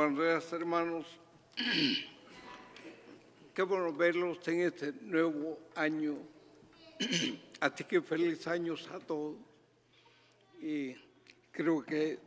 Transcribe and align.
Buenos 0.00 0.18
días, 0.18 0.52
hermanos. 0.54 1.06
Qué 3.54 3.62
bueno 3.62 3.92
verlos 3.92 4.38
en 4.48 4.62
este 4.62 4.94
nuevo 5.02 5.58
año. 5.74 6.16
Así 7.60 7.84
que 7.84 8.00
feliz 8.00 8.46
años 8.46 8.88
a 8.88 8.98
todos. 8.98 9.36
Y 10.58 10.94
creo 11.52 11.84
que 11.84 12.18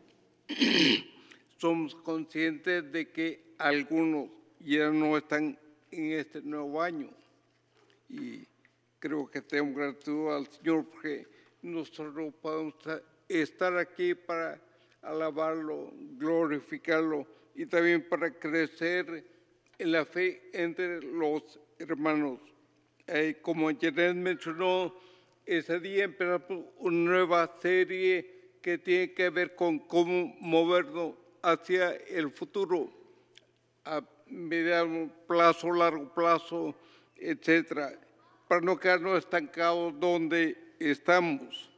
somos 1.57 1.95
conscientes 1.95 2.91
de 2.91 3.09
que 3.09 3.55
algunos 3.57 4.29
ya 4.59 4.91
no 4.91 5.17
están 5.17 5.57
en 5.89 6.11
este 6.11 6.43
nuevo 6.43 6.79
año. 6.79 7.09
Y 8.07 8.45
creo 8.99 9.25
que 9.31 9.41
tengo 9.41 9.73
gratitud 9.79 10.31
al 10.31 10.45
Señor 10.45 10.85
porque 10.91 11.25
nosotros 11.63 12.35
podemos 12.39 12.75
estar 13.27 13.75
aquí 13.79 14.13
para 14.13 14.61
alabarlo, 15.01 15.91
glorificarlo 16.19 17.25
y 17.55 17.65
también 17.65 18.07
para 18.07 18.31
crecer 18.31 19.25
en 19.77 19.91
la 19.91 20.05
fe 20.05 20.49
entre 20.53 21.01
los 21.01 21.59
hermanos. 21.79 22.39
Eh, 23.07 23.39
como 23.41 23.69
Janet 23.69 24.15
mencionó, 24.15 24.95
ese 25.45 25.79
día 25.79 26.05
empezamos 26.05 26.65
una 26.77 26.97
nueva 26.97 27.57
serie 27.61 28.57
que 28.61 28.77
tiene 28.77 29.13
que 29.13 29.29
ver 29.29 29.55
con 29.55 29.79
cómo 29.79 30.35
movernos 30.39 31.15
hacia 31.41 31.91
el 31.91 32.31
futuro 32.31 32.89
a 33.83 34.01
mediano 34.27 35.11
plazo, 35.27 35.71
largo 35.71 36.13
plazo, 36.13 36.75
etcétera, 37.17 37.93
para 38.47 38.61
no 38.61 38.79
quedarnos 38.79 39.19
estancados 39.19 39.99
donde 39.99 40.75
estamos. 40.79 41.69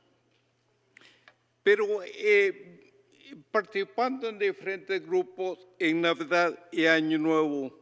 Pero 1.64 2.04
eh, 2.04 2.65
participando 3.56 4.28
en 4.28 4.38
diferentes 4.38 5.02
grupos 5.08 5.66
en 5.80 6.02
Navidad 6.02 6.60
y 6.74 6.88
Año 6.88 7.18
Nuevo, 7.18 7.74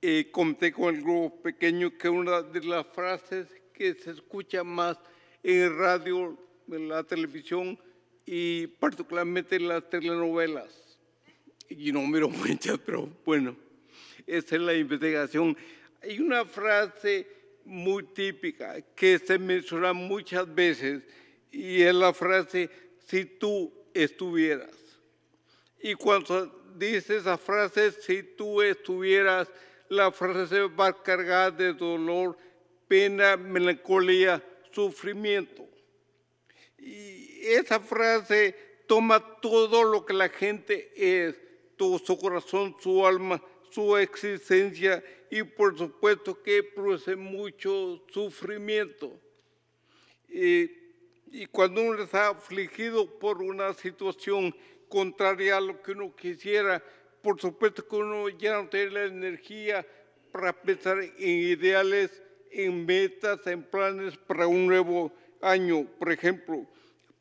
eh, 0.00 0.30
conté 0.30 0.70
con 0.70 0.94
el 0.94 1.02
grupo 1.02 1.42
pequeño 1.42 1.98
que 1.98 2.08
una 2.08 2.40
de 2.40 2.60
las 2.60 2.86
frases 2.94 3.48
que 3.74 3.94
se 3.94 4.12
escucha 4.12 4.62
más 4.62 4.96
en 5.42 5.76
radio, 5.76 6.38
en 6.70 6.88
la 6.88 7.02
televisión 7.02 7.76
y 8.24 8.68
particularmente 8.68 9.56
en 9.56 9.66
las 9.66 9.90
telenovelas. 9.90 10.96
Y 11.68 11.90
no 11.90 12.02
miro 12.02 12.28
muchas, 12.46 12.78
pero 12.78 13.08
bueno, 13.24 13.56
esa 14.24 14.54
es 14.54 14.62
la 14.62 14.74
investigación. 14.74 15.56
Hay 16.00 16.20
una 16.20 16.44
frase 16.44 17.26
muy 17.64 18.04
típica 18.04 18.80
que 18.94 19.18
se 19.18 19.36
menciona 19.36 19.92
muchas 19.92 20.54
veces 20.54 21.02
y 21.50 21.82
es 21.82 21.92
la 21.92 22.14
frase, 22.14 22.70
si 23.04 23.24
tú 23.24 23.72
estuvieras. 24.02 24.74
Y 25.80 25.94
cuando 25.94 26.46
dice 26.76 27.16
esa 27.16 27.38
frase, 27.38 27.92
si 27.92 28.22
tú 28.22 28.62
estuvieras, 28.62 29.48
la 29.88 30.10
frase 30.10 30.62
va 30.62 31.02
cargada 31.02 31.50
de 31.50 31.72
dolor, 31.72 32.36
pena, 32.88 33.36
melancolía, 33.36 34.42
sufrimiento. 34.72 35.66
Y 36.78 37.46
esa 37.46 37.80
frase 37.80 38.54
toma 38.86 39.20
todo 39.40 39.84
lo 39.84 40.04
que 40.04 40.14
la 40.14 40.28
gente 40.28 40.92
es, 40.96 41.36
todo 41.76 41.98
su 41.98 42.18
corazón, 42.18 42.76
su 42.80 43.06
alma, 43.06 43.42
su 43.70 43.96
existencia 43.96 45.02
y 45.30 45.42
por 45.42 45.76
supuesto 45.76 46.42
que 46.42 46.62
produce 46.62 47.16
mucho 47.16 48.02
sufrimiento. 48.12 49.20
Y 51.36 51.44
cuando 51.44 51.82
uno 51.82 52.02
está 52.02 52.28
afligido 52.28 53.18
por 53.18 53.42
una 53.42 53.74
situación 53.74 54.56
contraria 54.88 55.58
a 55.58 55.60
lo 55.60 55.82
que 55.82 55.92
uno 55.92 56.16
quisiera, 56.16 56.82
por 57.20 57.38
supuesto 57.38 57.86
que 57.86 57.94
uno 57.94 58.30
ya 58.30 58.54
no 58.54 58.70
tiene 58.70 58.92
la 58.92 59.04
energía 59.04 59.86
para 60.32 60.54
pensar 60.54 60.98
en 60.98 61.12
ideales, 61.18 62.22
en 62.50 62.86
metas, 62.86 63.46
en 63.46 63.62
planes 63.64 64.16
para 64.16 64.46
un 64.46 64.66
nuevo 64.66 65.12
año, 65.42 65.86
por 65.98 66.10
ejemplo, 66.10 66.66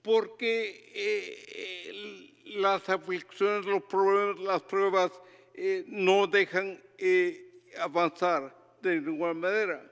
porque 0.01 0.93
eh, 0.95 2.31
las 2.57 2.87
aflicciones, 2.87 3.65
los 3.65 3.83
problemas, 3.83 4.39
las 4.39 4.61
pruebas 4.61 5.11
eh, 5.53 5.83
no 5.87 6.25
dejan 6.25 6.81
eh, 6.97 7.63
avanzar 7.77 8.55
de 8.81 9.01
ninguna 9.01 9.33
manera. 9.33 9.91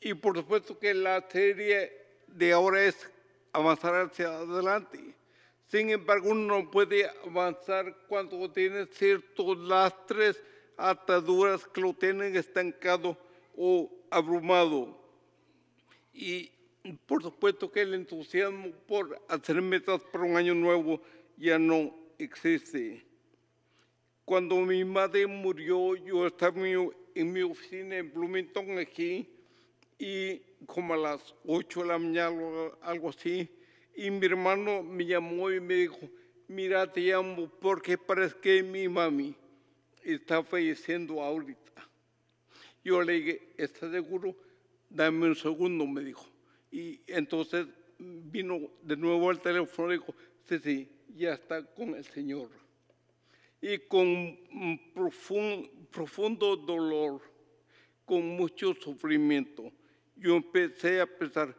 Y 0.00 0.14
por 0.14 0.36
supuesto 0.36 0.76
que 0.76 0.92
la 0.92 1.24
serie 1.30 1.92
de 2.26 2.52
ahora 2.52 2.82
es 2.82 3.08
avanzar 3.52 3.94
hacia 4.06 4.28
adelante. 4.28 5.14
Sin 5.68 5.90
embargo, 5.90 6.30
uno 6.30 6.58
no 6.58 6.70
puede 6.70 7.08
avanzar 7.24 7.96
cuando 8.08 8.50
tiene 8.50 8.86
ciertos 8.86 9.58
lastres, 9.58 10.42
ataduras 10.76 11.64
que 11.66 11.80
lo 11.80 11.92
tienen 11.92 12.34
estancado 12.36 13.16
o 13.56 13.90
abrumado. 14.10 14.98
Y 16.12 16.50
por 17.06 17.22
supuesto 17.22 17.70
que 17.70 17.82
el 17.82 17.94
entusiasmo 17.94 18.72
por 18.86 19.20
hacer 19.28 19.60
metas 19.62 20.00
para 20.10 20.24
un 20.24 20.36
año 20.36 20.54
nuevo 20.54 21.00
ya 21.36 21.58
no 21.58 21.94
existe. 22.18 23.04
Cuando 24.24 24.56
mi 24.56 24.84
madre 24.84 25.26
murió, 25.26 25.94
yo 25.96 26.26
estaba 26.26 26.60
en 26.66 27.32
mi 27.32 27.42
oficina 27.42 27.96
en 27.96 28.12
Bloomington 28.12 28.78
aquí 28.78 29.28
y 30.00 30.40
como 30.64 30.94
a 30.94 30.96
las 30.96 31.34
8 31.46 31.82
de 31.82 31.86
la 31.86 31.98
mañana, 31.98 32.40
algo 32.80 33.10
así, 33.10 33.46
y 33.94 34.10
mi 34.10 34.24
hermano 34.24 34.82
me 34.82 35.04
llamó 35.04 35.50
y 35.50 35.60
me 35.60 35.74
dijo, 35.74 35.98
mira, 36.48 36.90
te 36.90 37.02
llamo 37.02 37.50
porque 37.60 37.98
parece 37.98 38.34
que 38.40 38.62
mi 38.62 38.88
mami 38.88 39.34
está 40.02 40.42
falleciendo 40.42 41.22
ahorita. 41.22 41.86
Yo 42.82 43.02
le 43.02 43.12
dije, 43.12 43.52
¿estás 43.58 43.90
seguro? 43.90 44.34
Dame 44.88 45.26
un 45.26 45.36
segundo, 45.36 45.86
me 45.86 46.02
dijo. 46.02 46.26
Y 46.72 47.00
entonces 47.06 47.66
vino 47.98 48.58
de 48.82 48.96
nuevo 48.96 49.28
al 49.28 49.42
teléfono 49.42 49.92
y 49.92 49.98
dijo, 49.98 50.14
sí, 50.48 50.58
sí, 50.60 50.88
ya 51.14 51.34
está 51.34 51.62
con 51.62 51.94
el 51.94 52.04
Señor. 52.06 52.48
Y 53.60 53.76
con 53.80 54.38
profundo, 54.94 55.68
profundo 55.90 56.56
dolor, 56.56 57.20
con 58.06 58.26
mucho 58.26 58.72
sufrimiento, 58.74 59.70
yo 60.20 60.36
empecé 60.36 61.00
a 61.00 61.06
pensar, 61.06 61.56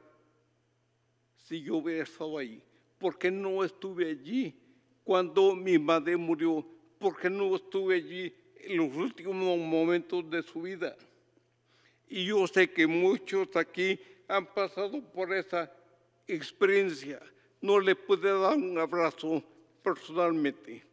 si 1.36 1.62
yo 1.64 1.78
hubiera 1.78 2.04
estado 2.04 2.38
ahí, 2.38 2.64
¿por 3.00 3.18
qué 3.18 3.32
no 3.32 3.64
estuve 3.64 4.12
allí 4.12 4.56
cuando 5.04 5.56
mi 5.56 5.80
madre 5.80 6.16
murió? 6.16 6.66
¿Por 7.00 7.20
qué 7.20 7.30
no 7.30 7.56
estuve 7.56 7.96
allí 7.96 8.34
en 8.58 8.78
los 8.78 8.96
últimos 8.96 9.36
momentos 9.36 10.30
de 10.30 10.44
su 10.44 10.62
vida? 10.62 10.96
Y 12.08 12.26
yo 12.26 12.46
sé 12.46 12.70
que 12.70 12.86
muchos 12.86 13.56
aquí 13.56 14.00
han 14.28 14.46
pasado 14.46 15.02
por 15.12 15.34
esa 15.34 15.72
experiencia. 16.28 17.20
No 17.62 17.80
le 17.80 17.96
pude 17.96 18.32
dar 18.32 18.56
un 18.56 18.78
abrazo 18.78 19.44
personalmente 19.82 20.84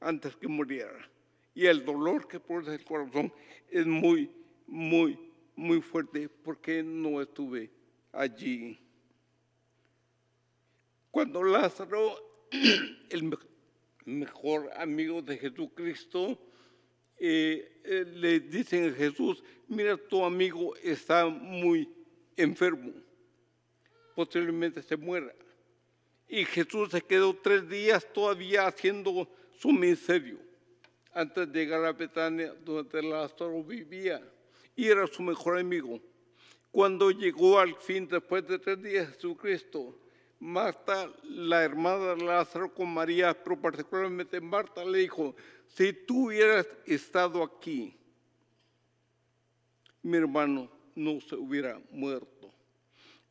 antes 0.00 0.36
que 0.36 0.46
muriera. 0.46 1.08
Y 1.54 1.66
el 1.66 1.84
dolor 1.84 2.28
que 2.28 2.38
produce 2.38 2.74
el 2.74 2.84
corazón 2.84 3.32
es 3.70 3.86
muy, 3.86 4.30
muy, 4.66 5.18
muy 5.58 5.82
fuerte 5.82 6.28
porque 6.28 6.84
no 6.84 7.20
estuve 7.20 7.68
allí. 8.12 8.78
Cuando 11.10 11.42
Lázaro, 11.42 12.16
el 13.10 13.36
mejor 14.04 14.70
amigo 14.76 15.20
de 15.20 15.36
Jesucristo, 15.36 16.38
eh, 17.18 17.80
eh, 17.82 18.04
le 18.06 18.38
dicen 18.38 18.88
a 18.88 18.94
Jesús, 18.94 19.42
mira, 19.66 19.96
tu 19.96 20.24
amigo 20.24 20.76
está 20.76 21.26
muy 21.26 21.88
enfermo, 22.36 22.92
posiblemente 24.14 24.80
se 24.80 24.96
muera. 24.96 25.34
Y 26.28 26.44
Jesús 26.44 26.90
se 26.90 27.02
quedó 27.02 27.34
tres 27.34 27.68
días 27.68 28.06
todavía 28.12 28.68
haciendo 28.68 29.28
su 29.58 29.72
ministerio 29.72 30.38
antes 31.12 31.50
de 31.50 31.58
llegar 31.58 31.84
a 31.84 31.92
Betania, 31.92 32.54
donde 32.64 33.02
Lázaro 33.02 33.64
vivía 33.64 34.22
y 34.78 34.86
era 34.86 35.08
su 35.08 35.24
mejor 35.24 35.58
amigo. 35.58 36.00
Cuando 36.70 37.10
llegó 37.10 37.58
al 37.58 37.74
fin, 37.74 38.06
después 38.06 38.46
de 38.46 38.60
tres 38.60 38.80
días, 38.80 39.08
Jesucristo, 39.08 39.98
Marta, 40.38 41.12
la 41.24 41.64
hermana 41.64 42.14
de 42.14 42.24
Lázaro 42.24 42.72
con 42.72 42.94
María, 42.94 43.34
pero 43.42 43.60
particularmente 43.60 44.40
Marta, 44.40 44.84
le 44.84 44.98
dijo, 44.98 45.34
si 45.66 45.92
tú 45.92 46.26
hubieras 46.26 46.68
estado 46.86 47.42
aquí, 47.42 47.92
mi 50.00 50.16
hermano 50.16 50.70
no 50.94 51.20
se 51.22 51.34
hubiera 51.34 51.80
muerto. 51.90 52.54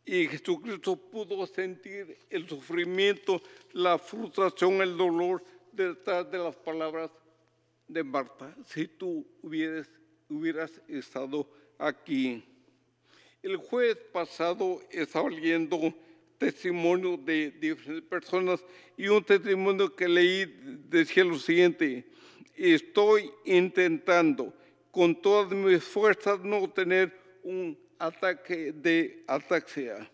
Y 0.04 0.28
Jesucristo 0.28 0.98
pudo 0.98 1.48
sentir 1.48 2.18
el 2.30 2.46
sufrimiento, 2.46 3.42
la 3.72 3.98
frustración, 3.98 4.82
el 4.82 4.98
dolor 4.98 5.42
detrás 5.72 6.30
de 6.30 6.40
las 6.40 6.58
palabras 6.58 7.10
de 7.88 8.04
Marta. 8.04 8.54
Si 8.66 8.86
tú 8.86 9.26
hubieras 9.42 9.88
hubieras 10.30 10.72
estado 10.88 11.48
aquí. 11.78 12.44
El 13.42 13.58
jueves 13.58 13.98
pasado 14.12 14.82
estaba 14.92 15.30
leyendo 15.30 15.94
testimonio 16.38 17.18
de 17.18 17.52
diferentes 17.52 18.04
personas 18.10 18.64
y 18.96 19.08
un 19.08 19.24
testimonio 19.24 19.96
que 19.96 20.08
leí 20.08 20.46
decía 20.90 21.24
lo 21.24 21.38
siguiente. 21.40 22.06
estoy 22.56 23.32
intentando 23.46 24.54
con 24.92 25.20
todas 25.22 25.52
mis 25.52 25.84
fuerzas 25.84 26.40
no 26.44 26.70
tener 26.70 27.14
un 27.44 27.78
ataque 28.00 28.72
de 28.72 29.24
ataxia. 29.28 30.10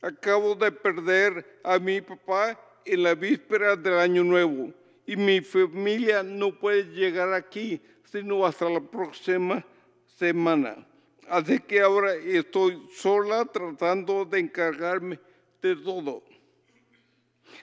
Acabo 0.00 0.54
de 0.54 0.70
perder 0.70 1.60
a 1.64 1.78
mi 1.78 2.00
papá 2.00 2.58
en 2.84 3.02
la 3.02 3.14
víspera 3.14 3.74
del 3.74 3.94
año 3.94 4.22
nuevo 4.22 4.72
y 5.08 5.16
mi 5.16 5.40
familia 5.40 6.22
no 6.22 6.52
puede 6.52 6.84
llegar 6.92 7.32
aquí 7.32 7.80
sino 8.04 8.44
hasta 8.44 8.68
la 8.68 8.80
próxima 8.80 9.64
semana. 10.06 10.86
Así 11.26 11.58
que 11.60 11.80
ahora 11.80 12.14
estoy 12.14 12.86
sola 12.92 13.46
tratando 13.46 14.26
de 14.26 14.40
encargarme 14.40 15.18
de 15.62 15.76
todo. 15.76 16.22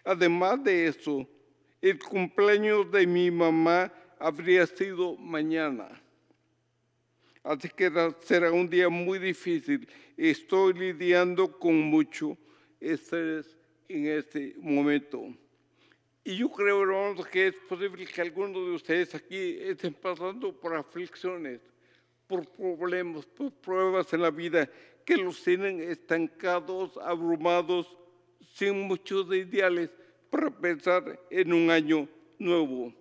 Además 0.03 0.63
de 0.63 0.87
eso, 0.87 1.27
el 1.83 1.99
cumpleaños 1.99 2.91
de 2.91 3.05
mi 3.05 3.29
mamá 3.29 3.93
habría 4.17 4.65
sido 4.65 5.15
mañana. 5.15 6.01
Así 7.43 7.69
que 7.69 7.91
será 8.21 8.51
un 8.51 8.67
día 8.67 8.89
muy 8.89 9.19
difícil. 9.19 9.87
Estoy 10.17 10.73
lidiando 10.73 11.59
con 11.59 11.75
mucho 11.75 12.35
estrés 12.79 13.55
en 13.87 14.07
este 14.07 14.55
momento. 14.57 15.27
Y 16.27 16.37
yo 16.37 16.49
creo, 16.49 16.81
hermanos, 16.81 17.27
que 17.27 17.49
es 17.49 17.55
posible 17.69 18.03
que 18.07 18.19
algunos 18.19 18.65
de 18.65 18.71
ustedes 18.71 19.13
aquí 19.13 19.59
estén 19.61 19.93
pasando 19.93 20.51
por 20.51 20.75
aflicciones, 20.75 21.61
por 22.25 22.47
problemas, 22.47 23.27
por 23.27 23.51
pruebas 23.51 24.11
en 24.11 24.23
la 24.23 24.31
vida 24.31 24.67
que 25.05 25.17
los 25.17 25.43
tienen 25.43 25.79
estancados, 25.81 26.97
abrumados, 26.97 27.95
sin 28.55 28.87
muchos 28.87 29.27
ideales 29.35 29.91
para 30.31 30.49
pensar 30.49 31.19
en 31.29 31.53
un 31.53 31.69
año 31.69 32.09
nuevo. 32.39 32.91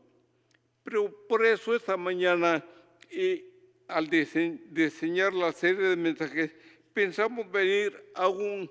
Pero 0.82 1.10
por 1.26 1.46
eso 1.46 1.74
esta 1.74 1.96
mañana, 1.96 2.62
eh, 3.08 3.42
al 3.88 4.06
diseñar 4.06 5.32
la 5.32 5.50
serie 5.52 5.88
de 5.88 5.96
mensajes, 5.96 6.50
pensamos 6.92 7.50
venir 7.50 8.04
a 8.14 8.28
un 8.28 8.70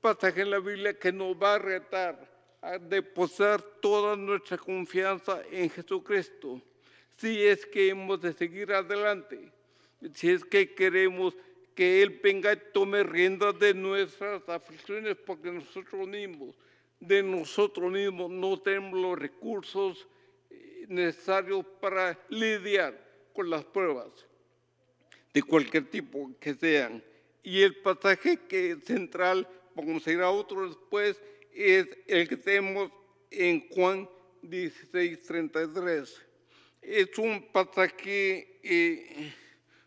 pasaje 0.00 0.40
en 0.40 0.50
la 0.50 0.58
Biblia 0.58 0.98
que 0.98 1.12
nos 1.12 1.40
va 1.40 1.54
a 1.54 1.58
retar 1.60 2.31
a 2.62 2.78
depositar 2.78 3.60
toda 3.60 4.16
nuestra 4.16 4.56
confianza 4.56 5.42
en 5.50 5.68
Jesucristo. 5.68 6.62
Si 7.16 7.42
es 7.42 7.66
que 7.66 7.88
hemos 7.88 8.20
de 8.20 8.32
seguir 8.32 8.72
adelante, 8.72 9.50
si 10.14 10.30
es 10.30 10.44
que 10.44 10.72
queremos 10.72 11.34
que 11.74 12.02
Él 12.02 12.20
venga 12.22 12.52
y 12.52 12.60
tome 12.72 13.02
riendas 13.02 13.58
de 13.58 13.74
nuestras 13.74 14.48
aflicciones, 14.48 15.16
porque 15.16 15.50
nosotros 15.50 16.06
mismos, 16.06 16.54
de 17.00 17.22
nosotros 17.22 17.90
mismos, 17.90 18.30
no 18.30 18.58
tenemos 18.60 18.98
los 18.98 19.18
recursos 19.18 20.06
eh, 20.50 20.86
necesarios 20.88 21.64
para 21.80 22.18
lidiar 22.28 22.96
con 23.32 23.50
las 23.50 23.64
pruebas 23.64 24.08
de 25.34 25.42
cualquier 25.42 25.86
tipo 25.86 26.30
que 26.38 26.54
sean. 26.54 27.02
Y 27.42 27.62
el 27.62 27.74
pasaje 27.76 28.38
que 28.48 28.76
central, 28.84 29.48
vamos 29.74 30.06
a 30.06 30.12
ir 30.12 30.20
a 30.20 30.30
otro 30.30 30.68
después, 30.68 31.20
es 31.54 31.86
el 32.06 32.28
que 32.28 32.36
tenemos 32.36 32.90
en 33.30 33.68
Juan 33.68 34.08
16, 34.42 35.22
33. 35.22 36.22
Es 36.80 37.18
un 37.18 37.50
pasaje 37.52 38.58
eh, 38.62 39.32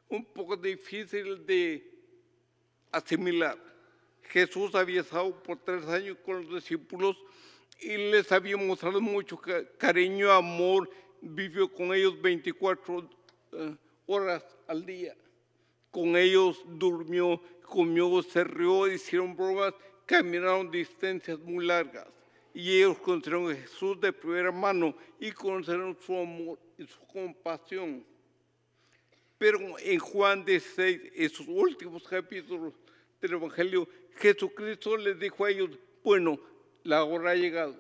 un 0.10 0.26
poco 0.26 0.56
difícil 0.56 1.46
de 1.46 1.92
asimilar. 2.92 3.58
Jesús 4.30 4.74
había 4.76 5.02
estado 5.02 5.42
por 5.44 5.58
tres 5.58 5.86
años 5.86 6.18
con 6.26 6.44
los 6.46 6.56
discípulos 6.56 7.18
y 7.80 7.98
les 7.98 8.32
había 8.32 8.58
mostrado 8.58 9.02
mucho 9.02 9.40
cariño, 9.78 10.32
amor, 10.32 10.90
vivió 11.22 11.72
con 11.72 11.94
ellos 11.94 12.20
24 12.22 13.10
eh, 13.52 13.76
horas 14.08 14.44
al 14.68 14.86
día. 14.86 15.16
Con 15.92 16.16
ellos 16.16 16.64
durmió, 16.66 17.42
comió, 17.64 18.22
se 18.24 18.44
rió, 18.44 18.88
hicieron 18.88 19.36
bromas, 19.36 19.74
caminaron 20.06 20.70
distancias 20.70 21.40
muy 21.40 21.66
largas. 21.66 22.08
Y 22.54 22.78
ellos 22.78 22.98
conocieron 23.00 23.52
a 23.52 23.56
Jesús 23.56 24.00
de 24.00 24.14
primera 24.14 24.52
mano 24.52 24.96
y 25.20 25.32
conocieron 25.32 25.98
su 26.06 26.18
amor 26.18 26.58
y 26.78 26.86
su 26.86 27.00
compasión. 27.08 28.06
Pero 29.38 29.60
en 29.80 30.00
Juan 30.00 30.46
16, 30.46 31.02
esos 31.16 31.46
últimos 31.48 32.04
capítulos 32.08 32.74
del 33.22 33.34
Evangelio, 33.34 33.88
Jesucristo 34.18 34.96
les 34.96 35.20
dijo 35.20 35.44
a 35.44 35.52
ellos, 35.52 35.72
bueno, 36.04 36.40
la 36.84 37.04
hora 37.04 37.32
ha 37.32 37.36
llegado 37.36 37.76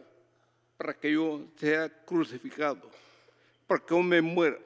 para 0.77 0.93
que 0.93 1.13
yo 1.13 1.45
sea 1.55 1.89
crucificado, 2.05 2.89
para 3.67 3.79
que 3.79 3.95
yo 3.95 4.01
me 4.01 4.21
muera. 4.21 4.59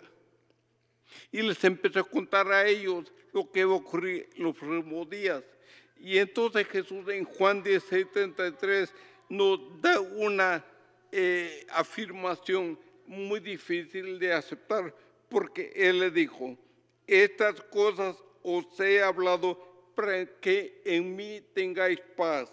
Y 1.32 1.42
les 1.42 1.64
empezó 1.64 2.00
a 2.00 2.04
contar 2.04 2.52
a 2.52 2.68
ellos 2.68 3.12
lo 3.32 3.52
que 3.52 3.60
iba 3.60 3.74
a 3.74 3.78
ocurrir 3.78 4.30
los 4.38 4.56
próximos 4.56 5.10
días. 5.10 5.44
Y 6.00 6.18
entonces 6.18 6.68
Jesús 6.68 7.08
en 7.10 7.26
Juan 7.26 7.62
16, 7.62 8.12
33 8.12 8.94
nos 9.30 9.60
da 9.82 10.00
una 10.00 10.66
eh, 11.12 11.66
afirmación 11.72 12.80
muy 13.06 13.40
difícil 13.40 14.20
de 14.20 14.34
aceptar, 14.34 14.96
porque 15.28 15.72
Él 15.76 16.00
le 16.00 16.12
dijo, 16.12 16.58
estas 17.06 17.60
cosas 17.62 18.16
os 18.44 18.80
he 18.80 19.02
hablado 19.02 19.58
para 19.96 20.26
que 20.40 20.82
en 20.86 21.16
mí 21.16 21.42
tengáis 21.54 22.00
paz. 22.16 22.50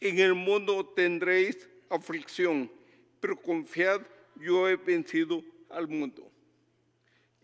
En 0.00 0.18
el 0.18 0.34
mundo 0.34 0.84
tendréis 0.84 1.68
aflicción, 1.88 2.70
pero 3.20 3.36
confiad, 3.36 4.00
yo 4.36 4.68
he 4.68 4.76
vencido 4.76 5.44
al 5.68 5.86
mundo. 5.86 6.30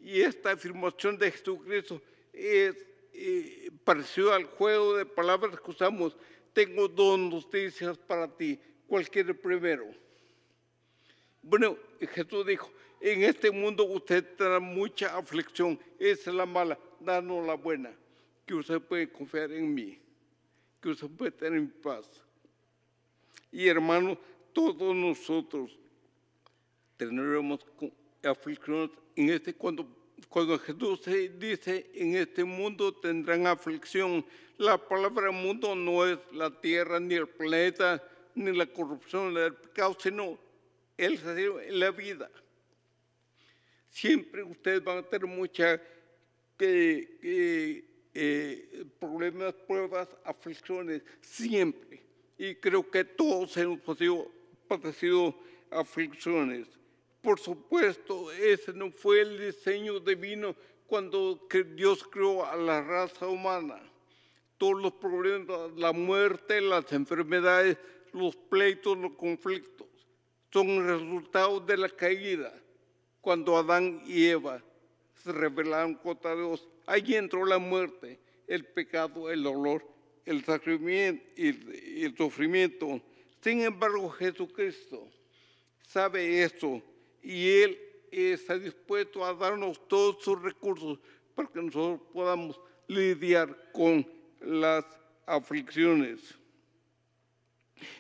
Y 0.01 0.21
esta 0.23 0.53
afirmación 0.53 1.19
de 1.19 1.31
Jesucristo 1.31 2.01
es 2.33 2.85
eh, 3.19 3.71
parecido 3.85 4.33
al 4.33 4.45
juego 4.45 4.97
de 4.97 5.07
palabras 5.07 5.59
que 5.61 5.71
usamos. 5.71 6.17
Tengo 6.53 6.89
dos 6.89 7.19
noticias 7.19 7.97
para 7.99 8.29
ti. 8.29 8.59
¿Cuál 8.87 9.09
quiere 9.09 9.35
primero? 9.35 9.87
Bueno, 11.43 11.77
Jesús 12.01 12.47
dijo, 12.47 12.71
en 13.01 13.23
este 13.23 13.51
mundo 13.51 13.85
usted 13.85 14.25
tendrá 14.37 14.61
mucha 14.61 15.17
aflicción. 15.17 15.79
Esa 15.99 16.31
es 16.31 16.37
la 16.37 16.47
mala, 16.47 16.79
danos 17.01 17.47
la 17.47 17.55
buena. 17.55 17.93
Que 18.45 18.55
usted 18.55 18.81
puede 18.81 19.11
confiar 19.11 19.51
en 19.53 19.73
mí. 19.75 19.99
Que 20.81 20.91
usted 20.91 21.09
puede 21.09 21.33
tener 21.33 21.59
en 21.59 21.71
paz. 21.71 22.09
Y 23.51 23.69
hermanos, 23.69 24.19
todos 24.53 24.95
nosotros 24.95 25.79
tendremos 26.97 27.61
aflicciones 28.23 28.91
en 29.15 29.31
este 29.31 29.55
cuando 29.55 29.87
cuando 30.29 30.59
Jesús 30.59 31.01
dice 31.39 31.91
en 31.95 32.17
este 32.17 32.45
mundo 32.45 32.95
tendrán 32.95 33.47
aflicción, 33.47 34.25
la 34.59 34.79
palabra 34.79 35.31
mundo 35.31 35.75
no 35.75 36.07
es 36.07 36.19
la 36.33 36.51
tierra, 36.61 36.99
ni 36.99 37.15
el 37.15 37.29
planeta, 37.29 38.03
ni 38.35 38.57
la 38.57 38.67
corrupción, 38.67 39.35
ni 39.35 39.41
el 39.41 39.55
pecado, 39.55 39.97
sino 40.01 40.39
el 40.97 41.79
la 41.79 41.91
vida 41.91 42.31
siempre 43.97 44.43
ustedes 44.43 44.85
van 44.85 44.99
a 44.99 45.03
tener 45.03 45.27
muchos 45.27 45.81
eh, 46.59 47.83
problemas, 49.01 49.55
pruebas, 49.67 50.09
aflicciones, 50.23 51.03
siempre. 51.23 52.03
Y 52.37 52.57
creo 52.57 52.89
que 52.91 53.05
todos 53.05 53.57
hemos 53.57 53.81
padecido, 54.69 55.35
aflicciones. 55.71 56.67
Por 57.21 57.41
supuesto, 57.41 58.31
ese 58.33 58.73
no 58.73 58.91
fue 58.91 59.21
el 59.21 59.39
diseño 59.39 60.01
divino 60.01 60.55
cuando 60.87 61.41
Dios 61.75 62.05
creó 62.05 62.45
a 62.45 62.57
la 62.57 62.83
raza 62.83 63.27
humana. 63.27 63.81
Todos 64.59 64.81
los 64.81 64.93
problemas, 64.93 65.73
la 65.77 65.93
muerte, 65.93 66.61
las 66.61 66.91
enfermedades, 66.93 67.77
los 68.13 68.37
pleitos, 68.37 68.97
los 68.97 69.13
conflictos, 69.13 69.87
son 70.53 70.87
resultados 70.87 71.67
de 71.67 71.77
la 71.77 71.89
caída 71.89 72.53
cuando 73.21 73.57
Adán 73.57 74.03
y 74.07 74.27
Eva 74.27 74.63
se 75.23 75.33
rebelaron 75.33 75.95
contra 75.95 76.35
Dios. 76.35 76.67
Allí 76.87 77.17
entró 77.17 77.45
la 77.45 77.59
muerte, 77.59 78.19
el 78.47 78.65
pecado, 78.65 79.31
el 79.31 79.43
dolor, 79.43 79.85
el 80.25 80.45
sufrimiento 80.45 81.25
y 81.37 82.05
el 82.05 82.17
sufrimiento. 82.17 83.01
Sin 83.41 83.63
embargo, 83.63 84.09
Jesucristo 84.11 85.09
sabe 85.83 86.43
eso 86.43 86.83
y 87.27 87.49
Él 87.61 87.79
está 88.13 88.57
dispuesto 88.57 89.25
a 89.25 89.35
darnos 89.35 89.81
todos 89.89 90.23
sus 90.23 90.41
recursos 90.41 91.01
para 91.35 91.49
que 91.49 91.61
nosotros 91.61 92.01
podamos 92.13 92.61
lidiar 92.87 93.73
con 93.73 94.07
las 94.41 94.85
aflicciones. 95.27 96.21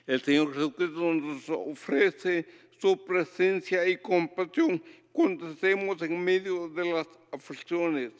El 0.06 0.22
Señor 0.22 0.54
Jesucristo 0.54 1.12
nos 1.12 1.50
ofrece 1.50 2.46
su 2.78 3.04
presencia 3.04 3.86
y 3.88 3.96
compasión 3.96 4.80
cuando 5.10 5.50
estemos 5.50 6.00
en 6.02 6.22
medio 6.22 6.68
de 6.68 6.84
las 6.92 7.08
aflicciones. 7.32 8.12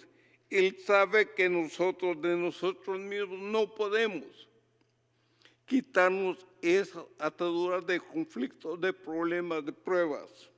Él 0.51 0.77
sabe 0.85 1.31
que 1.35 1.49
nosotros 1.49 2.21
de 2.21 2.37
nosotros 2.37 2.99
mismos 2.99 3.39
no 3.39 3.73
podemos 3.73 4.49
quitarnos 5.67 6.45
esas 6.61 7.05
ataduras 7.21 7.87
de 7.87 8.01
conflictos, 8.01 8.81
de 8.81 8.93
problemas, 8.93 9.65
de 9.65 9.73
pruebas. 9.73 10.51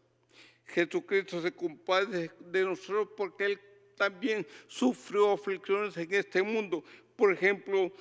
Jesucristo 0.68 1.40
se 1.40 1.52
compadece 1.52 2.30
de 2.40 2.64
nosotros 2.64 3.08
porque 3.16 3.46
Él 3.46 3.60
también 3.96 4.46
sufrió 4.66 5.32
aflicciones 5.32 5.96
en 5.96 6.14
este 6.14 6.42
mundo. 6.42 6.84
Por 7.16 7.32
ejemplo, 7.32 7.92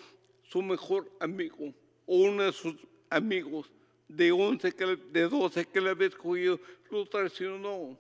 su 0.43 0.62
mejor 0.62 1.12
amigo 1.19 1.74
o 2.05 2.17
uno 2.17 2.43
de 2.43 2.51
sus 2.51 2.75
amigos 3.09 3.71
de 4.07 4.31
11, 4.31 4.71
que, 4.74 4.86
de 4.86 5.27
12 5.27 5.65
que 5.65 5.81
le 5.81 5.89
había 5.89 6.07
escogido, 6.07 6.59
lo 6.89 7.05
traicionó. 7.05 7.97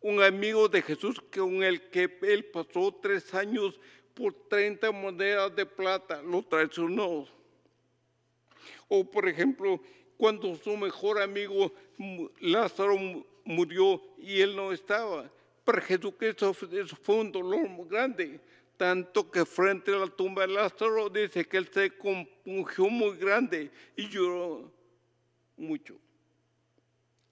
Un 0.00 0.22
amigo 0.22 0.68
de 0.68 0.82
Jesús 0.82 1.20
con 1.34 1.62
el 1.62 1.88
que 1.90 2.18
él 2.22 2.44
pasó 2.46 2.92
tres 3.00 3.32
años 3.34 3.78
por 4.14 4.34
30 4.48 4.90
monedas 4.92 5.54
de 5.54 5.64
plata, 5.64 6.20
lo 6.22 6.42
traicionó. 6.42 7.26
O 8.88 9.04
por 9.10 9.28
ejemplo, 9.28 9.80
cuando 10.22 10.54
su 10.54 10.76
mejor 10.76 11.20
amigo 11.20 11.72
Lázaro 12.38 12.96
murió 13.44 14.00
y 14.18 14.40
él 14.40 14.54
no 14.54 14.70
estaba. 14.70 15.28
Para 15.64 15.80
Jesucristo 15.80 16.48
eso 16.48 16.96
fue 17.02 17.16
un 17.16 17.32
dolor 17.32 17.68
muy 17.68 17.88
grande, 17.88 18.38
tanto 18.76 19.28
que 19.28 19.44
frente 19.44 19.92
a 19.92 19.96
la 19.96 20.06
tumba 20.06 20.46
de 20.46 20.52
Lázaro 20.52 21.10
dice 21.10 21.44
que 21.44 21.56
él 21.56 21.68
se 21.72 21.90
compungió 21.98 22.88
muy 22.88 23.16
grande 23.16 23.68
y 23.96 24.08
lloró 24.08 24.70
mucho 25.56 25.96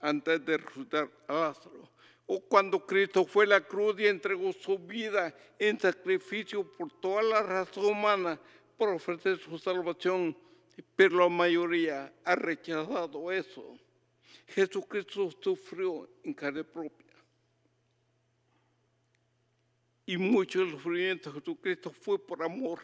antes 0.01 0.45
de 0.45 0.57
resucitar 0.57 1.09
a 1.29 1.33
Lázaro. 1.33 1.89
O 2.27 2.41
cuando 2.41 2.85
Cristo 2.85 3.25
fue 3.25 3.45
a 3.45 3.51
la 3.51 3.61
cruz 3.61 4.01
y 4.01 4.09
entregó 4.09 4.53
su 4.53 4.77
vida 4.77 5.33
en 5.61 5.79
sacrificio 5.79 6.65
por 6.65 6.91
toda 6.91 7.23
la 7.23 7.41
raza 7.41 7.81
humana 7.83 8.41
para 8.77 8.91
ofrecer 8.91 9.39
su 9.39 9.57
salvación, 9.61 10.37
pero 10.83 11.19
la 11.19 11.29
mayoría 11.29 12.13
ha 12.25 12.35
rechazado 12.35 13.31
eso. 13.33 13.79
Jesucristo 14.47 15.31
sufrió 15.41 16.09
en 16.25 16.35
carne 16.35 16.65
propia. 16.65 17.07
Y 20.07 20.17
mucho 20.17 20.61
del 20.61 20.73
sufrimiento 20.73 21.31
de 21.31 21.41
Jesucristo 21.41 21.91
fue 21.91 22.19
por 22.19 22.43
amor 22.43 22.81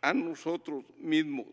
a 0.00 0.14
nosotros 0.14 0.84
mismos. 0.96 1.48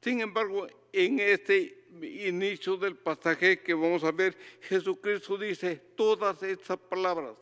Sin 0.00 0.20
embargo, 0.20 0.66
en 0.92 1.18
este 1.20 1.86
inicio 2.02 2.76
del 2.76 2.96
pasaje 2.96 3.60
que 3.60 3.72
vamos 3.72 4.04
a 4.04 4.12
ver, 4.12 4.36
Jesucristo 4.60 5.38
dice 5.38 5.76
todas 5.96 6.42
estas 6.42 6.78
palabras. 6.78 7.36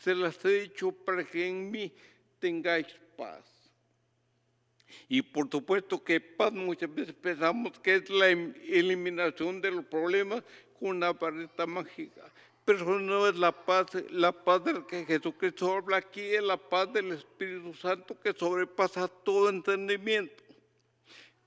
Se 0.00 0.14
las 0.14 0.44
he 0.44 0.62
dicho 0.62 0.90
para 0.90 1.24
que 1.24 1.46
en 1.46 1.70
mí 1.70 1.92
tengáis 2.40 2.88
paz. 3.16 3.49
Y 5.08 5.22
por 5.22 5.50
supuesto 5.50 6.02
que 6.02 6.20
paz 6.20 6.52
muchas 6.52 6.94
veces 6.94 7.14
pensamos 7.14 7.78
que 7.80 7.96
es 7.96 8.10
la 8.10 8.28
em, 8.28 8.54
eliminación 8.68 9.60
de 9.60 9.70
los 9.70 9.84
problemas 9.84 10.42
con 10.78 10.96
una 10.96 11.12
varita 11.12 11.66
mágica. 11.66 12.22
Pero 12.64 12.98
no 13.00 13.26
es 13.26 13.36
la 13.36 13.52
paz, 13.52 13.86
la 14.10 14.32
paz 14.32 14.64
de 14.64 14.74
la 14.74 14.86
que 14.86 15.04
Jesucristo 15.04 15.72
habla 15.72 15.96
aquí, 15.98 16.20
es 16.20 16.42
la 16.42 16.56
paz 16.56 16.92
del 16.92 17.12
Espíritu 17.12 17.74
Santo 17.74 18.18
que 18.20 18.32
sobrepasa 18.32 19.08
todo 19.08 19.48
entendimiento. 19.48 20.44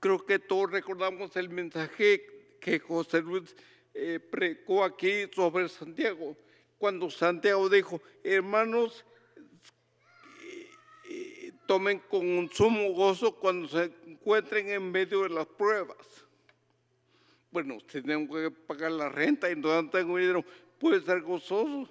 Creo 0.00 0.24
que 0.24 0.38
todos 0.38 0.70
recordamos 0.70 1.34
el 1.36 1.48
mensaje 1.48 2.26
que 2.60 2.78
José 2.78 3.22
Luis 3.22 3.54
eh, 3.94 4.18
precó 4.18 4.84
aquí 4.84 5.28
sobre 5.34 5.68
Santiago, 5.68 6.36
cuando 6.78 7.08
Santiago 7.08 7.68
dijo, 7.68 8.02
hermanos, 8.22 9.04
tomen 11.66 11.98
con 11.98 12.26
un 12.26 12.50
sumo 12.50 12.92
gozo 12.92 13.34
cuando 13.34 13.68
se 13.68 13.90
encuentren 14.06 14.70
en 14.70 14.90
medio 14.90 15.22
de 15.22 15.30
las 15.30 15.46
pruebas. 15.46 15.96
Bueno, 17.50 17.78
si 17.88 18.02
tengo 18.02 18.34
que 18.34 18.50
pagar 18.50 18.92
la 18.92 19.08
renta 19.08 19.50
y 19.50 19.56
no 19.56 19.88
tengo 19.88 20.18
dinero, 20.18 20.44
puede 20.78 20.98
estar 20.98 21.20
gozoso. 21.20 21.88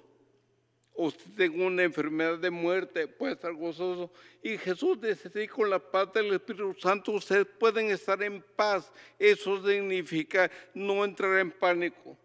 O 0.96 1.10
si 1.10 1.30
tengo 1.30 1.64
una 1.66 1.82
enfermedad 1.82 2.38
de 2.38 2.50
muerte, 2.50 3.08
puede 3.08 3.32
estar 3.32 3.52
gozoso. 3.52 4.12
Y 4.42 4.56
Jesús 4.58 5.00
dice, 5.00 5.28
sí, 5.28 5.48
con 5.48 5.68
la 5.68 5.78
paz 5.78 6.12
del 6.12 6.32
Espíritu 6.34 6.76
Santo 6.78 7.12
ustedes 7.12 7.46
pueden 7.46 7.90
estar 7.90 8.22
en 8.22 8.44
paz. 8.54 8.92
Eso 9.18 9.66
significa 9.66 10.50
no 10.72 11.04
entrar 11.04 11.38
en 11.40 11.50
pánico. 11.50 12.16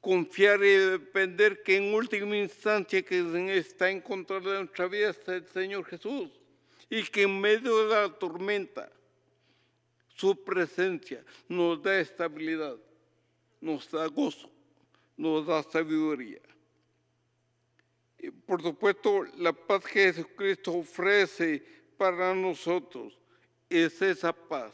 Confiar 0.00 0.62
y 0.62 0.76
depender 0.76 1.62
que 1.62 1.76
en 1.76 1.94
última 1.94 2.36
instancia 2.36 3.02
que 3.02 3.56
está 3.56 3.90
en 3.90 4.00
control 4.00 4.44
de 4.44 4.58
nuestra 4.58 4.86
vida 4.86 5.10
está 5.10 5.34
el 5.34 5.46
Señor 5.46 5.84
Jesús 5.86 6.43
y 6.90 7.02
que 7.04 7.22
en 7.22 7.40
medio 7.40 7.86
de 7.86 7.94
la 7.94 8.08
tormenta 8.08 8.90
su 10.08 10.44
presencia 10.44 11.24
nos 11.48 11.82
da 11.82 11.98
estabilidad, 11.98 12.76
nos 13.60 13.90
da 13.90 14.06
gozo, 14.06 14.50
nos 15.16 15.46
da 15.46 15.62
sabiduría. 15.62 16.40
Y 18.18 18.30
por 18.30 18.62
supuesto, 18.62 19.24
la 19.38 19.52
paz 19.52 19.84
que 19.84 20.12
Jesucristo 20.12 20.72
ofrece 20.72 21.62
para 21.96 22.34
nosotros 22.34 23.18
es 23.68 24.00
esa 24.00 24.32
paz 24.32 24.72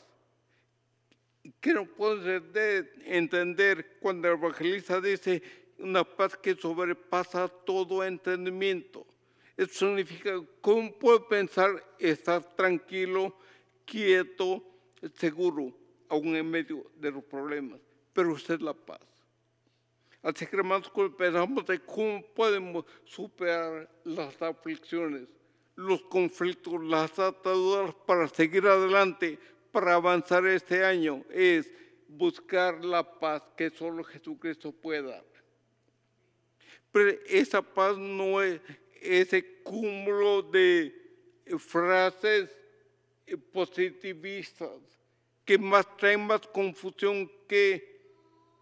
que 1.61 1.73
no 1.73 1.87
puede 1.87 2.90
entender 3.07 3.99
cuando 4.00 4.29
el 4.29 4.35
evangelista 4.35 5.00
dice 5.00 5.43
una 5.79 6.05
paz 6.05 6.37
que 6.37 6.55
sobrepasa 6.55 7.49
todo 7.49 8.05
entendimiento. 8.05 9.07
Eso 9.61 9.88
significa, 9.88 10.43
¿cómo 10.62 10.90
puedo 10.90 11.29
pensar 11.29 11.85
estar 11.99 12.43
tranquilo, 12.57 13.37
quieto, 13.85 14.64
seguro, 15.17 15.71
aún 16.09 16.35
en 16.35 16.50
medio 16.50 16.90
de 16.97 17.11
los 17.11 17.23
problemas? 17.25 17.79
Pero 18.14 18.33
usted 18.33 18.55
es 18.55 18.62
la 18.62 18.73
paz. 18.73 19.02
Así 20.23 20.47
que 20.47 20.57
hermanos, 20.57 20.90
pensamos 21.19 21.67
de 21.67 21.79
cómo 21.79 22.23
podemos 22.35 22.87
superar 23.05 23.87
las 24.05 24.40
aflicciones, 24.40 25.29
los 25.76 26.00
conflictos, 26.05 26.83
las 26.83 27.19
ataduras 27.19 27.95
para 28.07 28.29
seguir 28.29 28.67
adelante, 28.67 29.38
para 29.71 29.93
avanzar 29.93 30.47
este 30.47 30.87
año, 30.87 31.23
es 31.29 31.71
buscar 32.09 32.83
la 32.83 33.02
paz 33.02 33.43
que 33.59 33.69
solo 33.69 34.05
Jesucristo 34.05 34.73
puede 34.73 35.02
dar. 35.02 35.31
Pero 36.93 37.11
esa 37.26 37.62
paz 37.62 37.97
no 37.97 38.43
es, 38.43 38.61
ese 39.00 39.62
cúmulo 39.62 40.42
de 40.42 40.95
frases 41.59 42.50
positivistas 43.52 44.80
que 45.45 45.59
más 45.59 45.97
traen 45.97 46.26
más 46.26 46.47
confusión 46.47 47.30
que 47.49 47.90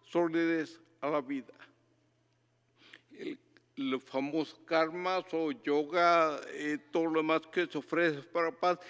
solidez 0.05 0.81
a 1.01 1.11
la 1.11 1.21
vida. 1.21 1.53
los 3.77 4.03
famosos 4.03 4.59
karmas 4.65 5.25
o 5.33 5.53
yoga, 5.53 6.41
eh, 6.49 6.79
todo 6.91 7.07
lo 7.07 7.21
demás 7.21 7.43
que 7.53 7.65
se 7.67 7.79
ofrece 7.79 8.23
para 8.23 8.51
paz, 8.51 8.81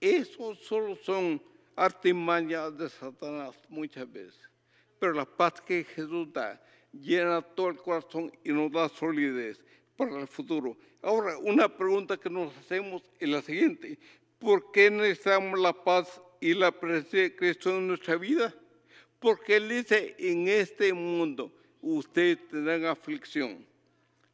esos 0.00 0.60
solo 0.60 0.94
son 0.94 1.42
artimañas 1.74 2.78
de 2.78 2.88
Satanás 2.88 3.56
muchas 3.68 4.10
veces. 4.12 4.40
Pero 5.00 5.12
la 5.12 5.24
paz 5.24 5.60
que 5.60 5.82
Jesús 5.82 6.32
da 6.32 6.62
llena 6.92 7.42
todo 7.42 7.68
el 7.70 7.78
corazón 7.78 8.32
y 8.44 8.52
nos 8.52 8.70
da 8.70 8.88
solidez 8.88 9.60
para 9.98 10.20
el 10.20 10.28
futuro. 10.28 10.76
Ahora, 11.02 11.36
una 11.38 11.68
pregunta 11.68 12.16
que 12.16 12.30
nos 12.30 12.56
hacemos 12.56 13.02
es 13.18 13.28
la 13.28 13.42
siguiente. 13.42 13.98
¿Por 14.38 14.70
qué 14.70 14.90
necesitamos 14.90 15.58
la 15.58 15.72
paz 15.72 16.22
y 16.40 16.54
la 16.54 16.70
presencia 16.70 17.22
de 17.22 17.34
Cristo 17.34 17.76
en 17.76 17.88
nuestra 17.88 18.14
vida? 18.16 18.54
Porque 19.18 19.56
Él 19.56 19.68
dice, 19.68 20.14
en 20.16 20.46
este 20.46 20.92
mundo 20.92 21.52
ustedes 21.82 22.46
tendrán 22.46 22.84
aflicción. 22.84 23.66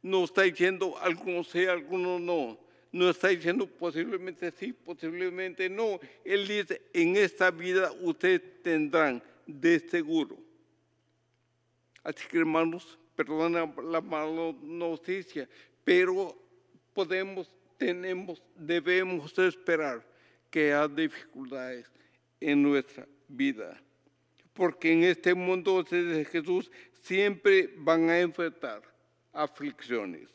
No 0.03 0.23
está 0.23 0.43
diciendo 0.43 0.95
algunos 1.01 1.47
sí, 1.49 1.65
algunos 1.65 2.21
no. 2.21 2.59
No 2.91 3.09
está 3.09 3.29
diciendo 3.29 3.65
posiblemente 3.65 4.51
sí, 4.51 4.71
posiblemente 4.71 5.67
no. 5.67 5.99
Él 6.23 6.47
dice, 6.47 6.79
en 6.93 7.15
esta 7.15 7.49
vida 7.49 7.91
ustedes 8.01 8.61
tendrán 8.61 9.21
de 9.47 9.79
seguro. 9.79 10.37
Así 12.03 12.23
que 12.27 12.37
hermanos, 12.37 12.99
perdona 13.15 13.73
la 13.83 14.01
mala 14.01 14.53
noticia, 14.61 15.47
pero 15.83 16.35
podemos, 16.93 17.51
tenemos, 17.77 18.41
debemos 18.55 19.37
esperar 19.37 20.05
que 20.49 20.73
haya 20.73 20.87
dificultades 20.87 21.85
en 22.39 22.61
nuestra 22.61 23.07
vida. 23.27 23.81
Porque 24.53 24.91
en 24.91 25.03
este 25.03 25.33
mundo 25.33 25.83
de 25.83 26.25
Jesús 26.25 26.71
siempre 27.01 27.73
van 27.77 28.09
a 28.09 28.19
enfrentar 28.19 28.81
aflicciones. 29.33 30.29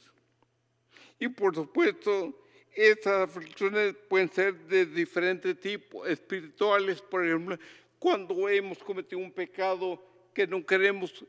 Y 1.19 1.29
por 1.29 1.55
supuesto, 1.55 2.35
esas 2.75 3.29
aflicciones 3.29 3.95
pueden 4.09 4.31
ser 4.31 4.55
de 4.67 4.87
diferentes 4.87 5.59
tipos, 5.59 6.09
espirituales, 6.09 7.01
por 7.03 7.25
ejemplo, 7.25 7.59
cuando 7.99 8.49
hemos 8.49 8.79
cometido 8.79 9.21
un 9.21 9.33
pecado 9.33 10.03
que 10.33 10.47
no 10.47 10.65
queremos 10.65 11.25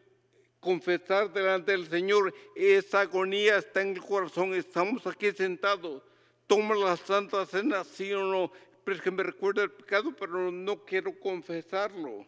confesar 0.61 1.33
delante 1.33 1.71
del 1.73 1.89
Señor, 1.89 2.33
esa 2.55 3.01
agonía 3.01 3.57
está 3.57 3.81
en 3.81 3.89
el 3.89 4.01
corazón, 4.01 4.53
estamos 4.53 5.05
aquí 5.07 5.31
sentados, 5.31 6.03
toma 6.47 6.75
la 6.75 6.95
Santa 6.95 7.45
Cena, 7.45 7.83
sí 7.83 8.13
o 8.13 8.23
no, 8.23 8.51
pero 8.83 8.95
es 8.95 9.03
que 9.03 9.11
me 9.11 9.23
recuerda 9.23 9.63
el 9.63 9.71
pecado, 9.71 10.15
pero 10.17 10.51
no 10.51 10.85
quiero 10.85 11.19
confesarlo. 11.19 12.25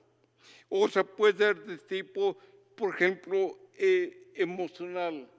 O 0.67 0.89
sea, 0.89 1.03
puede 1.03 1.37
ser 1.37 1.63
de 1.63 1.77
tipo, 1.77 2.37
por 2.75 2.95
ejemplo, 2.95 3.57
eh, 3.77 4.31
emocional. 4.35 5.29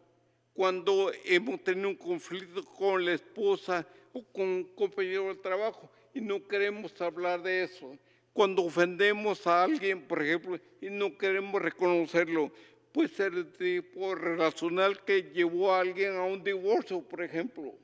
Cuando 0.53 1.11
hemos 1.25 1.63
tenido 1.65 1.89
un 1.89 1.97
conflicto 1.97 2.65
con 2.65 3.05
la 3.05 3.15
esposa 3.15 3.85
o 4.13 4.23
con 4.23 4.47
un 4.47 4.65
compañero 4.77 5.27
de 5.27 5.35
trabajo 5.35 5.91
y 6.15 6.21
no 6.21 6.47
queremos 6.47 6.99
hablar 7.01 7.43
de 7.43 7.65
eso. 7.65 7.99
Cuando 8.33 8.63
ofendemos 8.63 9.47
a 9.47 9.65
alguien, 9.65 10.03
por 10.03 10.23
ejemplo, 10.23 10.59
y 10.81 10.91
no 10.91 11.17
queremos 11.17 11.61
reconocerlo, 11.61 12.53
puede 12.95 13.09
ser 13.09 13.35
el 13.35 13.51
tipo 13.51 14.15
relacional 14.15 15.05
que 15.05 15.21
llevó 15.21 15.75
a 15.75 15.81
alguien 15.81 16.15
a 16.15 16.23
un 16.23 16.45
divorcio, 16.45 17.03
por 17.03 17.23
ejemplo. 17.23 17.75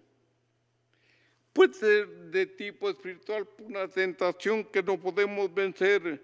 Puede 1.52 1.74
ser 1.74 2.06
de 2.30 2.46
tipo 2.46 2.88
espiritual, 2.88 3.44
una 3.58 3.88
tentación 3.88 4.62
que 4.62 4.80
no 4.80 5.00
podemos 5.00 5.52
vencer. 5.52 6.22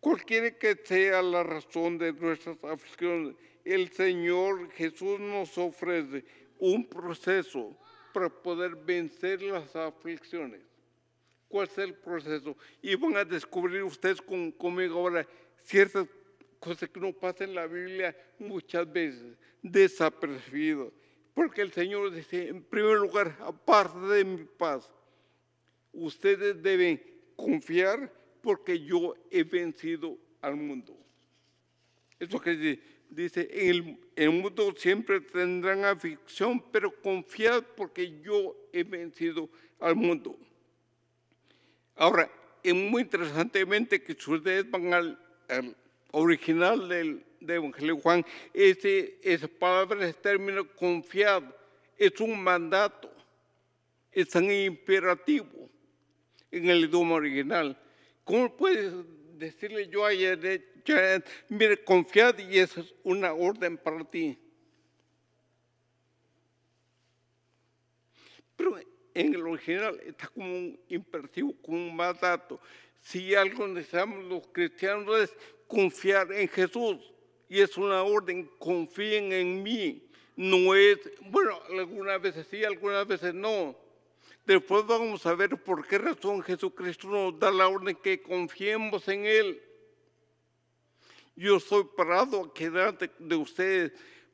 Cualquiera 0.00 0.50
que 0.56 0.74
sea 0.82 1.20
la 1.20 1.42
razón 1.42 1.98
de 1.98 2.14
nuestras 2.14 2.64
aflicciones, 2.64 3.36
el 3.62 3.92
Señor 3.92 4.70
Jesús 4.70 5.20
nos 5.20 5.58
ofrece 5.58 6.24
un 6.58 6.88
proceso 6.88 7.76
para 8.14 8.30
poder 8.30 8.74
vencer 8.74 9.42
las 9.42 9.76
aflicciones. 9.76 10.62
¿Cuál 11.46 11.68
es 11.68 11.76
el 11.76 11.92
proceso? 11.92 12.56
Y 12.80 12.94
van 12.94 13.18
a 13.18 13.24
descubrir 13.26 13.82
ustedes 13.82 14.22
conmigo 14.22 14.98
ahora 14.98 15.26
ciertas 15.62 16.06
cosas 16.60 16.88
que 16.90 17.00
no 17.00 17.12
pasan 17.12 17.48
en 17.48 17.54
la 17.56 17.66
Biblia 17.66 18.16
muchas 18.38 18.90
veces, 18.92 19.36
desapercibido. 19.62 20.92
Porque 21.34 21.62
el 21.62 21.72
Señor 21.72 22.12
dice, 22.12 22.48
en 22.48 22.62
primer 22.62 22.98
lugar, 22.98 23.36
aparte 23.40 23.98
de 23.98 24.24
mi 24.24 24.44
paz, 24.44 24.90
ustedes 25.92 26.62
deben 26.62 27.02
confiar 27.34 28.12
porque 28.42 28.78
yo 28.78 29.14
he 29.30 29.42
vencido 29.42 30.18
al 30.40 30.56
mundo. 30.56 30.96
Eso 32.18 32.38
que 32.38 32.50
dice, 32.50 32.82
dice 33.08 33.48
en 33.50 33.98
el, 34.14 34.30
mundo 34.30 34.74
siempre 34.76 35.20
tendrán 35.20 35.84
aflicción, 35.84 36.62
pero 36.70 36.94
confiad 37.00 37.64
porque 37.76 38.20
yo 38.20 38.68
he 38.72 38.84
vencido 38.84 39.48
al 39.78 39.96
mundo. 39.96 40.38
Ahora, 41.96 42.30
es 42.62 42.74
muy 42.74 43.02
interesantemente 43.02 44.02
que 44.02 44.12
ustedes 44.12 44.70
van 44.70 44.92
al, 44.92 45.18
original 46.12 46.88
del, 46.88 47.24
de 47.40 47.54
Evangelio 47.54 47.96
Juan, 47.98 48.24
ese, 48.52 49.18
esa 49.22 49.48
palabra, 49.48 50.04
ese 50.04 50.14
término 50.14 50.66
confiado, 50.76 51.54
es 51.96 52.18
un 52.20 52.42
mandato, 52.42 53.10
es 54.12 54.34
un 54.34 54.50
imperativo 54.50 55.68
en 56.50 56.68
el 56.68 56.84
idioma 56.84 57.14
original. 57.14 57.78
¿Cómo 58.24 58.56
puedes 58.56 58.92
decirle 59.38 59.88
yo 59.88 60.04
ayer, 60.04 60.64
mire, 61.48 61.84
confiad 61.84 62.38
y 62.38 62.58
es 62.58 62.74
una 63.02 63.32
orden 63.32 63.76
para 63.76 64.04
ti? 64.04 64.38
Pero 68.56 68.78
en 69.14 69.34
el 69.34 69.46
original 69.46 69.98
está 70.04 70.28
como 70.28 70.46
un 70.46 70.80
imperativo, 70.88 71.54
como 71.62 71.76
un 71.76 71.96
mandato. 71.96 72.60
Si 73.00 73.34
algo 73.34 73.66
necesitamos 73.66 74.24
los 74.24 74.46
cristianos 74.48 75.18
es 75.18 75.36
confiar 75.70 76.32
en 76.32 76.48
Jesús 76.48 76.98
y 77.48 77.60
es 77.60 77.76
una 77.78 78.02
orden, 78.02 78.50
confíen 78.58 79.32
en 79.32 79.62
mí. 79.62 80.02
No 80.36 80.74
es, 80.74 80.98
bueno, 81.22 81.58
algunas 81.68 82.20
veces 82.20 82.46
sí, 82.50 82.64
algunas 82.64 83.06
veces 83.06 83.32
no. 83.32 83.76
Después 84.44 84.86
vamos 84.86 85.24
a 85.26 85.34
ver 85.34 85.50
por 85.62 85.86
qué 85.86 85.98
razón 85.98 86.42
Jesucristo 86.42 87.08
nos 87.08 87.38
da 87.38 87.50
la 87.50 87.68
orden 87.68 87.96
que 87.96 88.20
confiemos 88.20 89.06
en 89.08 89.26
Él. 89.26 89.62
Yo 91.36 91.60
soy 91.60 91.84
parado 91.96 92.44
aquí 92.44 92.64
delante 92.64 93.10
de 93.18 93.36
ustedes 93.36 93.92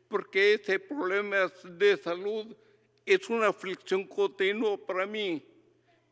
porque 0.09 0.55
ese 0.55 0.79
problema 0.79 1.53
de 1.65 1.97
salud 1.97 2.57
es 3.05 3.29
una 3.29 3.49
aflicción 3.49 4.07
continua 4.07 4.77
para 4.79 5.07
mí. 5.07 5.45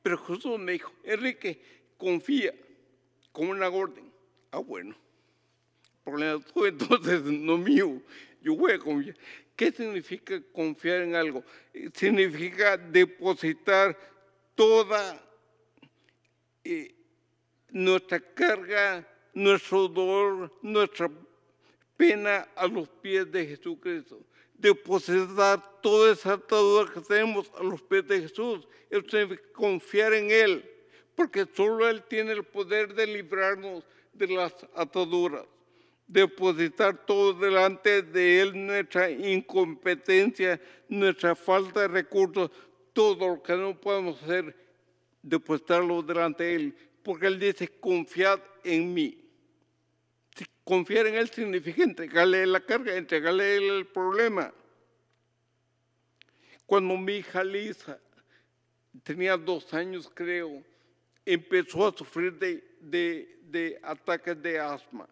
Pero 0.03 0.19
Jesús 0.19 0.59
me 0.59 0.73
dijo, 0.73 0.93
Enrique, 1.03 1.61
confía 1.97 2.53
con 3.33 3.49
una 3.49 3.69
orden. 3.69 4.13
Ah, 4.51 4.59
bueno 4.59 5.04
problema 6.05 6.41
entonces 6.67 7.23
no 7.23 7.57
mío. 7.57 8.01
Yo 8.43 8.55
voy 8.55 8.73
a 8.73 8.79
confiar. 8.79 9.17
¿Qué 9.57 9.73
significa 9.73 10.41
confiar 10.53 11.03
en 11.03 11.15
algo? 11.15 11.45
Significa 11.95 12.77
depositar 12.77 13.97
toda 14.55 15.21
eh, 16.63 16.95
nuestra 17.71 18.21
carga, 18.21 19.07
nuestro 19.33 19.89
dolor, 19.89 20.53
nuestra 20.61 21.11
pena 21.97 22.49
a 22.55 22.67
los 22.67 22.89
pies 22.89 23.31
de 23.31 23.47
Jesucristo. 23.47 24.21
Depositar 24.55 25.81
toda 25.81 26.13
esa 26.13 26.35
atadura 26.35 26.93
que 26.93 27.01
tenemos 27.01 27.51
a 27.57 27.63
los 27.63 27.81
pies 27.83 28.07
de 28.07 28.23
Jesús. 28.23 28.67
Eso 28.91 29.09
significa 29.09 29.43
confiar 29.53 30.13
en 30.15 30.31
Él, 30.31 30.71
porque 31.15 31.47
solo 31.55 31.89
Él 31.89 32.03
tiene 32.03 32.33
el 32.33 32.45
poder 32.45 32.93
de 32.95 33.07
librarnos 33.07 33.85
de 34.13 34.29
las 34.29 34.55
ataduras 34.75 35.47
depositar 36.07 37.07
todo 37.07 37.33
delante 37.35 38.03
de 38.03 38.41
Él, 38.41 38.67
nuestra 38.67 39.11
incompetencia, 39.11 40.61
nuestra 40.89 41.35
falta 41.35 41.81
de 41.81 41.89
recursos, 41.89 42.51
todo 42.93 43.29
lo 43.29 43.43
que 43.43 43.57
no 43.57 43.81
podemos 43.81 44.23
hacer, 44.23 44.55
depositarlo 45.23 46.03
delante 46.03 46.45
de 46.45 46.55
Él, 46.55 46.77
porque 47.03 47.27
Él 47.27 47.39
dice, 47.39 47.69
confiad 47.69 48.41
en 48.63 48.93
mí. 48.93 49.21
Confiar 50.63 51.07
en 51.07 51.17
Él 51.17 51.29
significa 51.29 51.83
entregarle 51.83 52.47
la 52.47 52.61
carga, 52.61 52.97
entregarle 52.97 53.57
el 53.57 53.87
problema. 53.87 54.53
Cuando 56.67 56.97
mi 56.97 57.17
hija 57.17 57.45
Lisa 57.45 58.01
tenía 59.03 59.37
dos 59.37 59.73
años, 59.75 60.11
creo, 60.15 60.63
empezó 61.27 61.87
a 61.87 61.93
sufrir 61.93 62.39
de, 62.39 62.65
de, 62.81 63.39
de 63.43 63.79
ataques 63.83 64.41
de 64.41 64.59
asma 64.59 65.07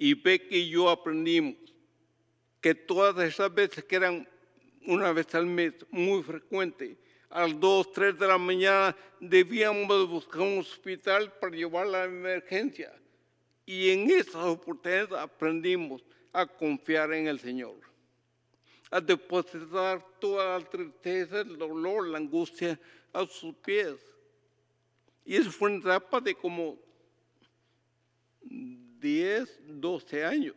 y 0.00 0.14
Becky 0.14 0.56
y 0.56 0.70
yo 0.70 0.88
aprendimos 0.88 1.56
que 2.60 2.72
todas 2.72 3.18
esas 3.26 3.52
veces 3.52 3.84
que 3.84 3.96
eran 3.96 4.28
una 4.86 5.12
vez 5.12 5.34
al 5.34 5.46
mes, 5.46 5.74
muy 5.90 6.22
frecuente, 6.22 6.96
a 7.28 7.46
las 7.46 7.58
2, 7.58 7.92
3 7.92 8.18
de 8.18 8.26
la 8.28 8.38
mañana 8.38 8.96
debíamos 9.18 10.08
buscar 10.08 10.42
un 10.42 10.58
hospital 10.58 11.32
para 11.40 11.56
llevarla 11.56 12.04
a 12.04 12.06
la 12.06 12.12
emergencia. 12.12 12.94
Y 13.66 13.90
en 13.90 14.08
esas 14.08 14.36
oportunidades 14.36 15.12
aprendimos 15.12 16.02
a 16.32 16.46
confiar 16.46 17.12
en 17.12 17.26
el 17.26 17.40
Señor, 17.40 17.76
a 18.92 19.00
depositar 19.00 20.02
toda 20.20 20.60
la 20.60 20.64
tristeza, 20.64 21.40
el 21.40 21.58
dolor, 21.58 22.06
la 22.06 22.18
angustia 22.18 22.80
a 23.12 23.26
sus 23.26 23.54
pies. 23.56 23.96
Y 25.24 25.36
eso 25.36 25.50
fue 25.50 25.70
una 25.70 25.80
etapa 25.80 26.20
de 26.20 26.36
como 26.36 26.78
10, 29.00 29.80
12 29.80 30.24
años. 30.24 30.56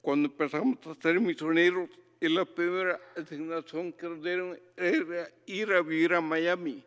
Cuando 0.00 0.28
empezamos 0.28 0.78
a 0.86 0.94
ser 0.94 1.20
misioneros, 1.20 1.88
la 2.20 2.44
primera 2.44 3.00
asignación 3.16 3.92
que 3.92 4.08
nos 4.08 4.22
dieron 4.22 4.58
era 4.76 5.30
ir 5.46 5.72
a 5.72 5.82
vivir 5.82 6.14
a 6.14 6.20
Miami. 6.20 6.84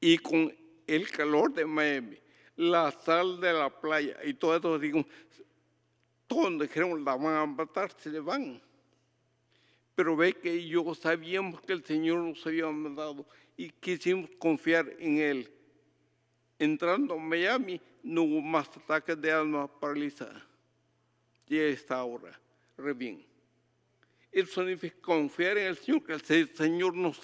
Y 0.00 0.18
con 0.18 0.54
el 0.86 1.10
calor 1.10 1.52
de 1.52 1.66
Miami, 1.66 2.18
la 2.56 2.90
sal 2.90 3.40
de 3.40 3.52
la 3.52 3.68
playa 3.68 4.16
y 4.24 4.34
todo 4.34 4.56
eso, 4.56 4.78
digo, 4.78 5.04
todos 6.26 6.58
dijeron, 6.58 7.04
la 7.04 7.16
van 7.16 7.36
a 7.36 7.46
matar, 7.46 7.90
se 7.98 8.18
van. 8.20 8.60
Pero 9.94 10.16
ve 10.16 10.34
que 10.34 10.66
yo 10.66 10.94
sabíamos 10.94 11.60
que 11.62 11.72
el 11.72 11.84
Señor 11.84 12.18
nos 12.18 12.46
había 12.46 12.66
mandado 12.66 13.26
y 13.56 13.70
quisimos 13.70 14.30
confiar 14.38 14.94
en 14.98 15.18
Él. 15.18 15.55
Entrando 16.58 17.14
a 17.14 17.18
Miami, 17.18 17.80
no 18.02 18.22
hubo 18.22 18.40
más 18.40 18.68
ataques 18.68 19.20
de 19.20 19.30
alma 19.30 19.68
paralizada. 19.68 20.46
Y 21.46 21.58
está 21.58 21.96
ahora, 21.96 22.38
re 22.76 22.92
bien. 22.92 23.24
Eso 24.32 24.60
significa 24.60 24.96
confiar 25.00 25.58
en 25.58 25.68
el 25.68 25.76
Señor, 25.76 26.02
que 26.04 26.12
el 26.12 26.54
Señor 26.54 26.94
nos 26.94 27.20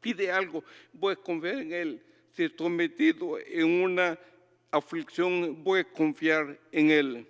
pide 0.00 0.30
algo, 0.30 0.64
voy 0.92 1.12
a 1.12 1.16
confiar 1.16 1.56
en 1.56 1.72
Él. 1.72 2.02
Si 2.32 2.44
estoy 2.44 2.70
metido 2.70 3.38
en 3.38 3.82
una 3.82 4.18
aflicción, 4.70 5.62
voy 5.62 5.80
a 5.80 5.84
confiar 5.84 6.58
en 6.72 6.90
Él. 6.90 7.26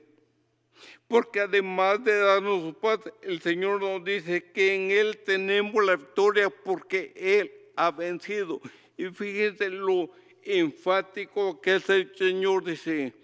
Porque 1.07 1.41
además 1.41 2.03
de 2.03 2.17
darnos 2.19 2.75
paz, 2.77 3.01
el 3.23 3.41
Señor 3.41 3.81
nos 3.81 4.05
dice 4.05 4.51
que 4.53 4.75
en 4.75 4.91
Él 4.91 5.19
tenemos 5.25 5.85
la 5.85 5.97
victoria 5.97 6.51
porque 6.51 7.13
Él 7.15 7.53
ha 7.77 7.91
vencido. 7.91 8.61
Y 8.97 9.07
fíjense 9.07 9.69
lo 9.71 10.11
enfático 10.45 11.61
que 11.61 11.77
es 11.77 11.89
el 11.89 12.15
Señor 12.17 12.65
dice, 12.65 13.15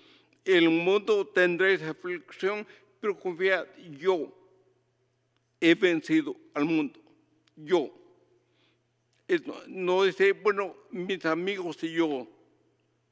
el 0.44 0.68
mundo 0.68 1.26
tendréis 1.26 1.82
aflicción, 1.82 2.66
pero 3.00 3.18
confiad, 3.18 3.66
yo 3.98 4.32
he 5.60 5.74
vencido 5.74 6.36
al 6.54 6.64
mundo, 6.64 7.00
yo. 7.56 7.90
No 9.68 10.02
dice, 10.02 10.32
bueno, 10.32 10.74
mis 10.90 11.24
amigos 11.24 11.82
y 11.84 11.92
yo, 11.92 12.26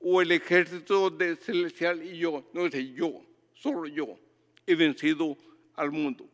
o 0.00 0.22
el 0.22 0.32
ejército 0.32 1.10
de 1.10 1.36
celestial 1.36 2.02
y 2.02 2.18
yo. 2.18 2.44
No 2.52 2.64
dice 2.64 2.92
yo, 2.92 3.20
solo 3.54 3.86
yo 3.86 4.18
he 4.66 4.74
vencido 4.74 5.36
al 5.74 5.90
mundo. 5.92 6.28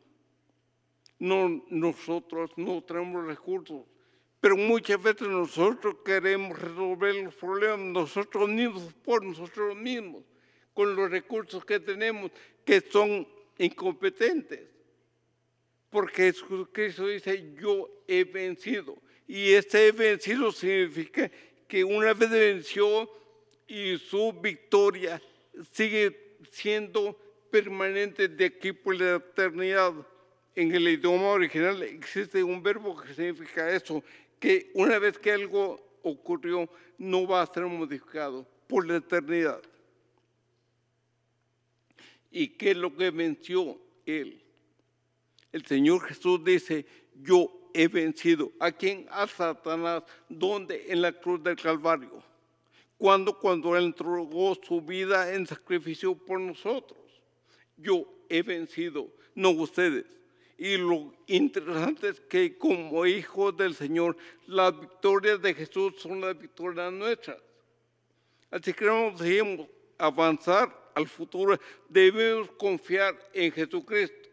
No, 1.19 1.65
nosotros 1.71 2.51
no 2.57 2.83
tenemos 2.83 3.27
recursos, 3.27 3.83
pero 4.45 4.59
muchas 4.59 5.03
veces 5.03 5.27
nosotros 5.27 5.97
queremos 6.05 6.59
resolver 6.59 7.15
los 7.15 7.35
problemas 7.35 7.79
nosotros 7.79 8.47
mismos, 8.47 8.93
por 9.03 9.25
nosotros 9.25 9.75
mismos, 9.75 10.23
con 10.75 10.95
los 10.95 11.11
recursos 11.11 11.65
que 11.65 11.81
tenemos, 11.81 12.31
que 12.63 12.83
son 12.83 13.27
incompetentes. 13.57 14.61
Porque 15.89 16.25
Jesucristo 16.25 17.07
dice, 17.07 17.55
yo 17.59 17.89
he 18.07 18.25
vencido. 18.25 18.99
Y 19.27 19.53
este 19.53 19.91
vencido 19.93 20.53
significa 20.53 21.31
que 21.67 21.83
una 21.83 22.13
vez 22.13 22.29
venció 22.29 23.11
y 23.67 23.97
su 23.97 24.31
victoria 24.43 25.23
sigue 25.73 26.37
siendo 26.51 27.19
permanente 27.51 28.29
de 28.29 28.45
aquí 28.45 28.73
por 28.73 28.95
la 29.01 29.15
eternidad. 29.15 29.95
En 30.55 30.73
el 30.73 30.87
idioma 30.87 31.31
original 31.31 31.83
existe 31.83 32.45
un 32.45 32.63
verbo 32.63 32.95
que 33.01 33.13
significa 33.15 33.69
eso, 33.71 34.05
que 34.45 34.71
una 34.75 34.99
vez 34.99 35.19
que 35.19 35.33
algo 35.33 35.81
ocurrió 36.03 36.69
no 36.99 37.27
va 37.27 37.41
a 37.41 37.47
ser 37.47 37.65
modificado 37.65 38.47
por 38.67 38.87
la 38.87 38.97
eternidad. 38.97 39.63
¿Y 42.31 42.49
qué 42.49 42.73
es 42.73 42.77
lo 42.77 42.95
que 42.95 43.11
venció 43.11 43.81
él? 44.05 44.43
El 45.51 45.65
Señor 45.65 46.03
Jesús 46.03 46.45
dice, 46.45 46.85
yo 47.23 47.71
he 47.73 47.89
vencido. 47.89 48.53
¿A 48.61 48.71
quién? 48.71 49.07
A 49.11 49.27
Satanás. 49.27 50.03
¿Dónde? 50.29 50.93
En 50.93 51.01
la 51.01 51.13
cruz 51.13 51.43
del 51.43 51.57
Calvario. 51.57 52.23
¿Cuándo? 52.99 53.39
Cuando 53.39 53.75
Él 53.79 53.85
entregó 53.87 54.55
su 54.63 54.83
vida 54.83 55.33
en 55.33 55.47
sacrificio 55.47 56.15
por 56.15 56.39
nosotros. 56.39 56.99
Yo 57.79 58.07
he 58.29 58.43
vencido, 58.43 59.09
no 59.35 59.53
ustedes. 59.53 60.05
Y 60.57 60.77
lo 60.77 61.13
interesante 61.27 62.09
es 62.11 62.21
que 62.21 62.57
como 62.57 63.05
hijos 63.07 63.57
del 63.57 63.75
Señor, 63.75 64.17
las 64.47 64.79
victorias 64.79 65.43
de 65.43 65.55
Jesús 65.55 65.95
son 65.99 66.21
las 66.21 66.39
victorias 66.39 66.93
nuestras. 66.93 67.39
Así 68.51 68.73
que 68.73 68.85
no 68.85 69.11
debemos 69.11 69.69
avanzar 69.99 70.93
al 70.95 71.09
futuro, 71.09 71.59
debemos 71.89 72.51
confiar 72.53 73.19
en 73.33 73.51
Jesucristo, 73.51 74.29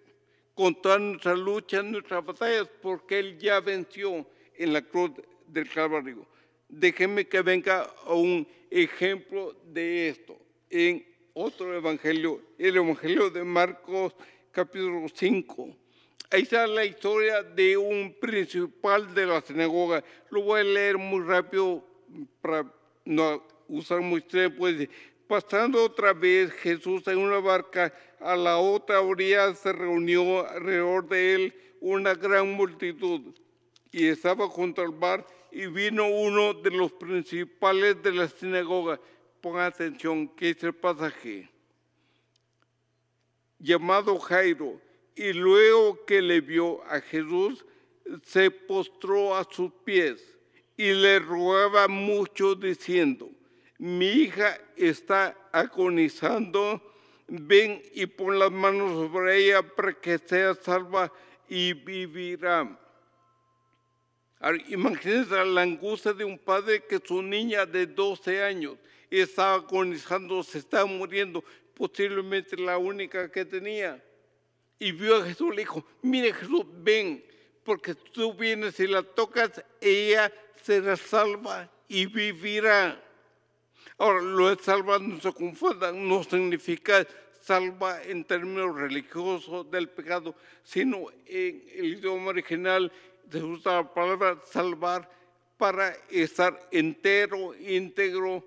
contar 0.53 1.01
nuestras 1.01 1.39
luchas, 1.39 1.84
nuestras 1.84 2.23
batallas, 2.23 2.69
porque 2.81 3.17
Él 3.17 3.39
ya 3.39 3.60
venció 3.60 4.27
en 4.55 4.73
la 4.73 4.81
cruz 4.84 5.12
del 5.47 5.67
Calvario. 5.67 6.27
Déjenme 6.69 7.27
que 7.27 7.41
venga 7.41 7.91
un 8.07 8.47
ejemplo 8.69 9.55
de 9.65 10.10
esto 10.10 10.38
en 10.69 11.05
otro 11.34 11.75
evangelio, 11.75 12.41
el 12.57 12.77
evangelio 12.77 13.29
de 13.29 13.43
Marcos 13.43 14.13
capítulo 14.51 15.07
5. 15.12 15.80
Ahí 16.29 16.43
está 16.43 16.65
la 16.67 16.86
historia 16.86 17.43
de 17.43 17.75
un 17.75 18.15
principal 18.19 19.13
de 19.13 19.25
la 19.25 19.41
sinagoga. 19.41 20.03
Lo 20.29 20.43
voy 20.43 20.62
a 20.62 20.63
leer 20.63 20.97
muy 20.97 21.23
rápido 21.25 21.86
para 22.41 22.65
no 23.05 23.43
usar 23.67 24.01
mucho 24.01 24.27
tiempo. 24.27 24.67
Pasando 25.27 25.84
otra 25.84 26.13
vez 26.13 26.51
Jesús 26.53 27.07
en 27.07 27.17
una 27.17 27.39
barca, 27.39 27.93
a 28.19 28.36
la 28.36 28.57
otra 28.57 29.01
orilla 29.01 29.53
se 29.55 29.73
reunió 29.73 30.47
alrededor 30.47 31.07
de 31.07 31.36
él 31.36 31.53
una 31.79 32.13
gran 32.13 32.51
multitud 32.51 33.34
y 33.91 34.07
estaba 34.07 34.47
junto 34.47 34.81
al 34.81 34.93
mar 34.93 35.25
y 35.51 35.67
vino 35.67 36.07
uno 36.07 36.53
de 36.53 36.71
los 36.71 36.93
principales 36.93 38.01
de 38.01 38.12
la 38.13 38.27
sinagoga. 38.27 38.99
Pongan 39.41 39.63
atención, 39.63 40.27
que 40.29 40.51
es 40.51 40.63
el 40.63 40.73
pasaje. 40.73 41.49
Llamado 43.60 44.17
Jairo, 44.19 44.79
y 45.21 45.34
luego 45.34 46.03
que 46.03 46.19
le 46.19 46.41
vio 46.41 46.84
a 46.86 46.99
Jesús, 46.99 47.63
se 48.23 48.49
postró 48.49 49.36
a 49.36 49.43
sus 49.43 49.71
pies 49.86 50.36
y 50.75 50.93
le 50.93 51.19
rogaba 51.19 51.88
mucho 51.88 52.55
diciendo, 52.55 53.29
mi 53.77 54.07
hija 54.07 54.60
está 54.75 55.38
agonizando, 55.51 56.81
ven 57.27 57.84
y 57.93 58.07
pon 58.07 58.39
las 58.39 58.51
manos 58.51 58.93
sobre 58.93 59.45
ella 59.45 59.62
para 59.62 59.93
que 59.93 60.17
sea 60.17 60.55
salva 60.55 61.13
y 61.47 61.73
vivirá. 61.73 62.79
Imagínense 64.69 65.45
la 65.45 65.62
angustia 65.62 66.13
de 66.13 66.25
un 66.25 66.39
padre 66.39 66.84
que 66.84 66.99
su 66.99 67.21
niña 67.21 67.67
de 67.67 67.86
12 67.86 68.41
años 68.41 68.75
está 69.07 69.53
agonizando, 69.53 70.41
se 70.41 70.57
está 70.57 70.84
muriendo, 70.84 71.43
posiblemente 71.75 72.57
la 72.57 72.79
única 72.79 73.31
que 73.31 73.45
tenía. 73.45 74.03
Y 74.81 74.93
vio 74.93 75.17
a 75.17 75.25
Jesús, 75.25 75.51
le 75.51 75.61
dijo, 75.61 75.85
mire 76.01 76.33
Jesús, 76.33 76.65
ven, 76.73 77.23
porque 77.63 77.93
tú 77.93 78.33
vienes 78.33 78.79
y 78.79 78.87
la 78.87 79.03
tocas, 79.03 79.63
ella 79.79 80.33
será 80.59 80.97
salva 80.97 81.69
y 81.87 82.07
vivirá. 82.07 82.99
Ahora, 83.99 84.21
lo 84.23 84.49
de 84.49 84.63
salva 84.63 84.97
no 84.97 85.21
se 85.21 85.31
confundan, 85.33 86.07
no 86.07 86.23
significa 86.23 87.05
salva 87.39 88.01
en 88.01 88.23
términos 88.23 88.75
religiosos 88.75 89.69
del 89.69 89.87
pecado, 89.87 90.33
sino 90.63 91.11
en 91.27 91.63
el 91.75 91.85
idioma 91.99 92.29
original 92.29 92.91
se 93.31 93.43
usa 93.43 93.83
la 93.83 93.93
palabra 93.93 94.41
salvar 94.47 95.07
para 95.57 95.95
estar 96.09 96.59
entero, 96.71 97.53
íntegro, 97.53 98.43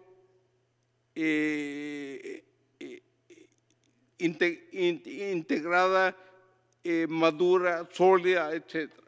eh, 1.14 2.42
integrada, 4.24 6.16
eh, 6.82 7.06
madura, 7.08 7.88
sólida, 7.92 8.54
etc 8.54 9.04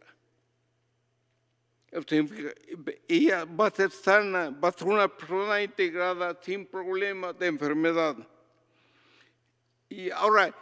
ella 3.09 3.44
va 3.44 3.66
a 3.66 3.70
ser 3.70 3.90
sana, 3.90 4.50
va 4.50 4.68
a 4.68 4.72
ser 4.72 4.88
una 4.88 5.09
persona 5.09 5.62
integrada 5.62 6.38
sin 6.42 6.66
problemas 6.66 7.38
de 7.38 7.46
enfermedad. 7.46 8.16
Y 9.88 10.11
ahora, 10.11 10.55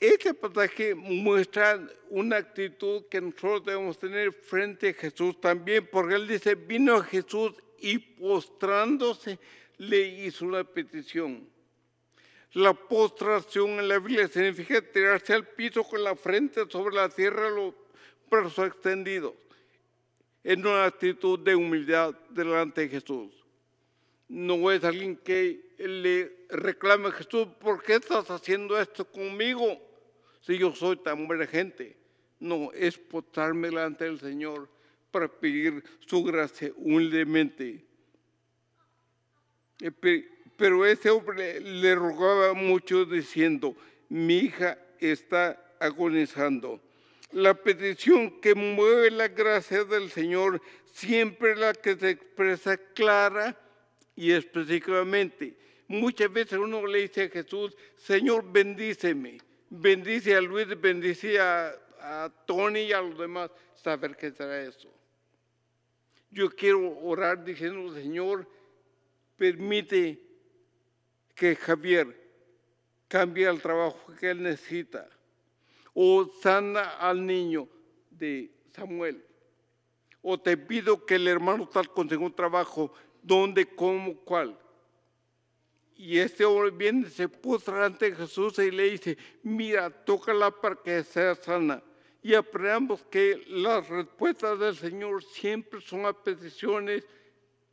este 0.00 0.34
pasaje 0.34 0.94
muestra 0.94 1.80
una 2.10 2.36
actitud 2.36 3.04
que 3.08 3.20
nosotros 3.20 3.64
debemos 3.64 3.98
tener 3.98 4.32
frente 4.32 4.90
a 4.90 4.94
Jesús 4.94 5.40
también, 5.40 5.88
porque 5.90 6.16
él 6.16 6.26
dice, 6.26 6.56
vino 6.56 7.00
Jesús 7.02 7.52
y 7.78 7.98
postrándose 7.98 9.38
le 9.78 10.00
hizo 10.00 10.44
una 10.44 10.64
petición. 10.64 11.48
La 12.54 12.74
postración 12.74 13.70
en 13.78 13.88
la 13.88 13.98
Biblia 13.98 14.28
significa 14.28 14.82
tirarse 14.82 15.32
al 15.32 15.46
piso 15.46 15.84
con 15.84 16.04
la 16.04 16.14
frente 16.14 16.68
sobre 16.68 16.94
la 16.94 17.08
tierra, 17.08 17.48
los 17.48 17.74
brazos 18.30 18.66
extendidos 18.66 19.34
en 20.44 20.60
una 20.60 20.84
actitud 20.84 21.38
de 21.38 21.54
humildad 21.54 22.14
delante 22.30 22.82
de 22.82 22.88
Jesús. 22.88 23.32
No 24.28 24.70
es 24.70 24.82
alguien 24.84 25.16
que 25.16 25.74
le 25.78 26.46
reclame 26.48 27.08
a 27.08 27.12
Jesús, 27.12 27.48
¿por 27.60 27.82
qué 27.82 27.94
estás 27.94 28.30
haciendo 28.30 28.78
esto 28.78 29.04
conmigo? 29.04 29.78
Si 30.40 30.58
yo 30.58 30.74
soy 30.74 30.96
tan 30.96 31.26
buena 31.26 31.46
gente. 31.46 31.96
No, 32.40 32.72
es 32.72 32.98
postrarme 32.98 33.68
delante 33.68 34.04
del 34.04 34.18
Señor 34.18 34.68
para 35.10 35.28
pedir 35.28 35.84
su 36.06 36.24
gracia 36.24 36.72
humildemente. 36.76 37.84
Pero 40.62 40.86
ese 40.86 41.10
hombre 41.10 41.58
le 41.58 41.92
rogaba 41.96 42.54
mucho 42.54 43.04
diciendo, 43.04 43.74
mi 44.08 44.38
hija 44.38 44.78
está 45.00 45.60
agonizando 45.80 46.80
la 47.32 47.52
petición 47.52 48.40
que 48.40 48.54
mueve 48.54 49.10
la 49.10 49.26
gracia 49.26 49.82
del 49.82 50.08
Señor 50.08 50.62
siempre 50.84 51.56
la 51.56 51.72
que 51.72 51.96
se 51.96 52.10
expresa 52.10 52.76
clara 52.76 53.58
y 54.14 54.30
específicamente. 54.30 55.56
Muchas 55.88 56.32
veces 56.32 56.60
uno 56.60 56.86
le 56.86 57.00
dice 57.00 57.24
a 57.24 57.28
Jesús, 57.28 57.76
Señor, 57.96 58.44
bendíceme, 58.48 59.38
bendice 59.68 60.36
a 60.36 60.40
Luis, 60.40 60.68
bendice 60.80 61.40
a, 61.40 61.76
Tony 62.46 62.82
y 62.82 62.92
a 62.92 63.00
los 63.00 63.18
demás, 63.18 63.50
saber 63.74 64.16
qué 64.16 64.30
será 64.30 64.62
eso. 64.62 64.94
Yo 66.30 66.48
quiero 66.50 67.00
orar 67.00 67.44
diciendo, 67.44 67.92
Señor, 67.92 68.48
permite 69.36 70.31
que 71.34 71.56
Javier 71.56 72.20
cambie 73.08 73.48
el 73.48 73.60
trabajo 73.60 73.98
que 74.18 74.30
él 74.30 74.42
necesita 74.42 75.08
o 75.94 76.30
sana 76.40 76.96
al 76.98 77.24
niño 77.24 77.68
de 78.10 78.50
Samuel. 78.74 79.24
O 80.22 80.38
te 80.38 80.56
pido 80.56 81.04
que 81.04 81.16
el 81.16 81.28
hermano 81.28 81.68
tal 81.68 81.90
consiga 81.90 82.22
un 82.22 82.34
trabajo, 82.34 82.92
donde, 83.22 83.66
cómo, 83.66 84.16
cuál. 84.16 84.58
Y 85.96 86.18
este 86.18 86.44
hombre 86.44 86.70
viene, 86.70 87.08
se 87.08 87.28
puso 87.28 87.74
ante 87.74 88.14
Jesús 88.14 88.58
y 88.58 88.70
le 88.70 88.90
dice, 88.90 89.18
mira, 89.42 89.90
tócala 89.90 90.50
para 90.50 90.76
que 90.76 91.02
sea 91.04 91.34
sana. 91.34 91.82
Y 92.22 92.34
aprendamos 92.34 93.02
que 93.10 93.42
las 93.48 93.88
respuestas 93.88 94.58
del 94.58 94.76
Señor 94.76 95.24
siempre 95.24 95.80
son 95.80 96.06
a 96.06 96.12
peticiones 96.12 97.04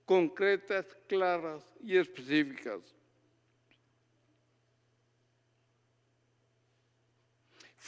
concretas, 0.06 0.86
claras 1.08 1.64
y 1.82 1.98
específicas. 1.98 2.99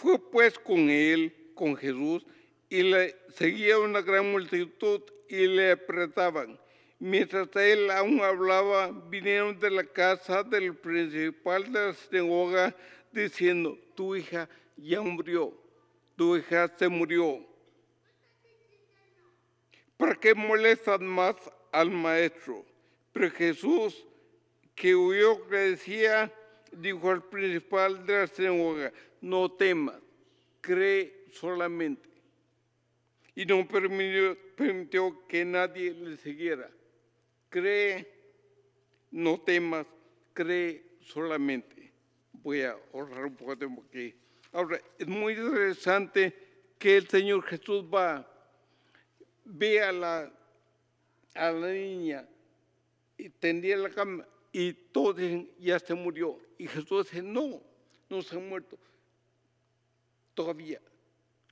Fue 0.01 0.17
pues 0.17 0.57
con 0.57 0.89
él, 0.89 1.31
con 1.53 1.77
Jesús, 1.77 2.25
y 2.69 2.81
le 2.81 3.15
seguía 3.35 3.77
una 3.77 4.01
gran 4.01 4.31
multitud 4.31 4.99
y 5.29 5.45
le 5.45 5.73
apretaban. 5.73 6.59
Mientras 6.97 7.55
él 7.55 7.91
aún 7.91 8.19
hablaba, 8.21 8.89
vinieron 9.09 9.59
de 9.59 9.69
la 9.69 9.83
casa 9.83 10.41
del 10.41 10.75
principal 10.75 11.71
de 11.71 11.79
la 11.85 11.93
sinagoga 11.93 12.75
diciendo, 13.11 13.77
tu 13.93 14.15
hija 14.15 14.49
ya 14.75 15.01
murió, 15.01 15.53
tu 16.15 16.35
hija 16.35 16.67
se 16.79 16.87
murió. 16.87 17.45
¿Para 19.97 20.15
qué 20.15 20.33
molestan 20.33 21.05
más 21.05 21.35
al 21.71 21.91
maestro? 21.91 22.65
Pero 23.13 23.29
Jesús, 23.29 24.03
que 24.73 24.95
huyó, 24.95 25.47
que 25.47 25.57
decía, 25.57 26.33
dijo 26.71 27.11
al 27.11 27.23
principal 27.23 28.03
de 28.03 28.21
la 28.21 28.25
sinagoga, 28.25 28.91
no 29.21 29.51
temas, 29.51 30.01
cree 30.59 31.25
solamente. 31.31 32.09
Y 33.33 33.45
no 33.45 33.65
permitió, 33.67 35.27
que 35.27 35.45
nadie 35.45 35.91
le 35.93 36.17
siguiera 36.17 36.69
cree, 37.51 38.07
no 39.11 39.39
temas, 39.41 39.85
cree 40.33 40.97
solamente. 41.01 41.91
Voy 42.31 42.61
a 42.61 42.77
ahorrar 42.93 43.25
un 43.25 43.35
poco 43.35 43.51
de 43.51 43.57
tiempo 43.57 43.83
aquí. 43.87 44.15
Ahora, 44.53 44.81
es 44.97 45.07
muy 45.07 45.33
interesante 45.33 46.33
que 46.79 46.97
el 46.97 47.07
Señor 47.07 47.43
Jesús 47.43 47.83
va, 47.83 48.25
ve 49.43 49.81
a 49.81 49.91
la, 49.91 50.33
a 51.35 51.51
la 51.51 51.67
niña 51.71 52.27
y 53.17 53.29
tendía 53.29 53.77
la 53.77 53.89
cama 53.89 54.25
y 54.51 54.73
todos 54.73 55.17
dicen, 55.17 55.51
ya 55.59 55.77
se 55.77 55.93
murió. 55.93 56.39
Y 56.57 56.67
Jesús 56.67 57.05
dice, 57.05 57.21
no, 57.21 57.61
no 58.09 58.21
se 58.21 58.35
ha 58.35 58.39
muerto. 58.39 58.79
Todavía, 60.33 60.81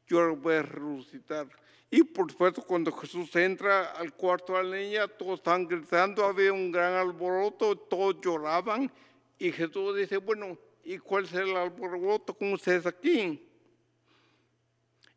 yo 0.07 0.21
lo 0.21 0.35
voy 0.35 0.55
a 0.55 0.61
resucitar. 0.61 1.47
Y 1.91 2.03
por 2.03 2.31
supuesto, 2.31 2.61
cuando 2.61 2.91
Jesús 2.91 3.35
entra 3.35 3.91
al 3.91 4.13
cuarto 4.13 4.53
de 4.53 4.63
la 4.63 4.77
niña, 4.77 5.07
todos 5.07 5.39
están 5.39 5.67
gritando, 5.67 6.23
había 6.23 6.53
un 6.53 6.71
gran 6.71 6.93
alboroto, 6.93 7.75
todos 7.75 8.21
lloraban. 8.21 8.91
Y 9.37 9.51
Jesús 9.51 9.95
dice, 9.95 10.17
bueno, 10.17 10.57
¿y 10.83 10.97
cuál 10.97 11.25
es 11.25 11.33
el 11.33 11.55
alboroto 11.55 12.33
con 12.33 12.53
ustedes 12.53 12.85
aquí? 12.85 13.45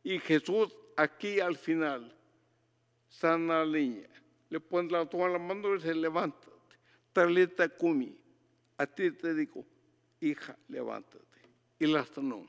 Y 0.03 0.19
Jesús 0.19 0.75
aquí 0.97 1.41
al 1.41 1.57
final 1.57 2.17
sana 3.09 3.61
a 3.61 3.65
la 3.65 3.79
niña, 3.79 4.09
le 4.49 4.59
pone 4.59 4.91
la 4.91 5.07
toma 5.07 5.29
la 5.29 5.39
mano 5.39 5.75
y 5.77 5.81
se 5.81 5.95
levanta. 5.95 6.49
Talita 7.13 7.69
Kumi, 7.69 8.17
a 8.79 8.87
ti 8.87 9.11
te 9.13 9.35
digo, 9.35 9.65
hija, 10.21 10.57
levántate. 10.69 11.19
Y 11.79 11.87
la 11.87 12.05
sanó. 12.07 12.49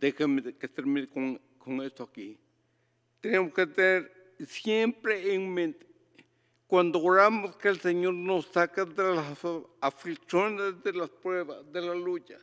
Déjame 0.00 0.54
que 0.54 0.66
termine 0.66 1.08
con, 1.08 1.82
esto 1.82 2.02
aquí 2.02 2.38
tenemos 3.20 3.52
que 3.52 3.66
tener 3.66 4.34
siempre 4.46 5.34
en 5.34 5.52
mente, 5.52 5.86
cuando 6.66 7.02
oramos 7.02 7.56
que 7.56 7.68
el 7.68 7.80
Señor 7.80 8.14
nos 8.14 8.46
saca 8.46 8.84
de 8.84 9.14
las 9.14 9.38
aflicciones, 9.80 10.82
de 10.82 10.92
las 10.92 11.10
pruebas, 11.10 11.70
de 11.70 11.80
la 11.82 11.94
lucha, 11.94 12.38